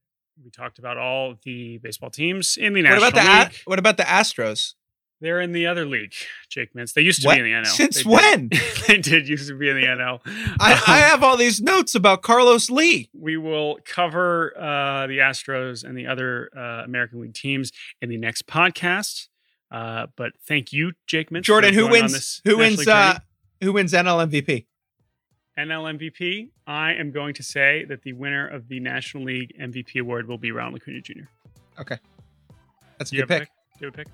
[0.43, 3.80] We talked about all the baseball teams in the What National about the A- what
[3.80, 4.74] about the Astros?
[5.22, 6.13] They're in the other league,
[6.49, 6.93] Jake Mintz.
[6.93, 7.36] They used to What?
[7.36, 7.65] be in the NL.
[7.65, 8.49] Since They did- when?
[8.88, 10.22] they did used to be in the NL.
[10.59, 13.09] I, Um, I have all these notes about Carlos Lee.
[13.13, 18.17] we will cover uh, the Astros and the other uh, American League teams in the
[18.17, 19.28] next podcast.
[19.70, 21.43] Uh, but thank you, Jake Mintz.
[21.43, 22.41] Jordan, who wins?
[22.45, 22.88] Who wins?
[22.88, 23.20] Uh,
[23.61, 24.65] who wins NL MVP?
[25.57, 26.49] NL MVP?
[26.65, 30.38] I am going to say that the winner of the National League MVP award will
[30.38, 31.24] be Ronald Acuna Jr.
[31.80, 31.97] Okay,
[32.97, 33.39] that's a you good pick.
[33.41, 33.49] pick?
[33.80, 34.07] Do you have a pick?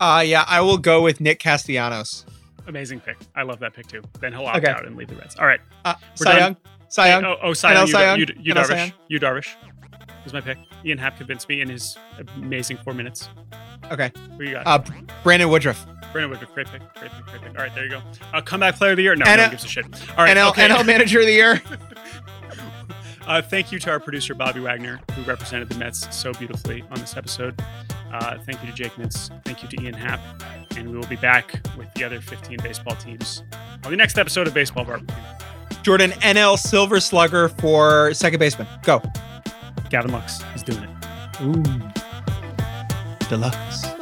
[0.00, 2.24] Uh yeah, I will go with Nick Castellanos.
[2.66, 3.16] Amazing pick.
[3.34, 4.02] I love that pick too.
[4.20, 4.68] Then he'll opt Okay.
[4.68, 5.36] out and leave the Reds.
[5.36, 5.60] All right.
[5.84, 6.40] Uh, We're Cy done.
[6.40, 6.56] Young.
[6.88, 7.24] Cy Young.
[7.24, 7.86] Oh, oh, Cy NL Young.
[7.88, 8.18] Cy Young.
[8.20, 8.76] You, you, you NL Darvish.
[8.78, 8.92] Young.
[9.08, 9.48] You Darvish
[10.26, 10.58] is my pick.
[10.84, 11.96] Ian Happ convinced me in his
[12.36, 13.28] amazing four minutes.
[13.90, 14.12] Okay.
[14.36, 14.66] Who you got?
[14.66, 14.82] Uh,
[15.22, 15.86] Brandon Woodruff.
[16.12, 17.50] Brandon Woodruff, great pick, great pick, great pick.
[17.58, 18.02] All right, there you go.
[18.32, 19.16] Uh, comeback player of the year?
[19.16, 19.84] No, no one gives a shit.
[20.16, 20.68] All right, NL okay.
[20.68, 21.62] NL Manager of the Year.
[23.28, 26.98] Uh, thank you to our producer Bobby Wagner, who represented the Mets so beautifully on
[26.98, 27.60] this episode.
[28.10, 29.30] Uh, thank you to Jake Mintz.
[29.44, 30.18] Thank you to Ian Happ,
[30.78, 33.42] and we will be back with the other 15 baseball teams
[33.84, 35.14] on the next episode of Baseball Barbecue.
[35.82, 38.66] Jordan NL Silver Slugger for second baseman.
[38.82, 39.02] Go.
[39.90, 41.40] Gavin Lux is doing it.
[41.42, 41.62] Ooh.
[43.28, 43.97] Deluxe.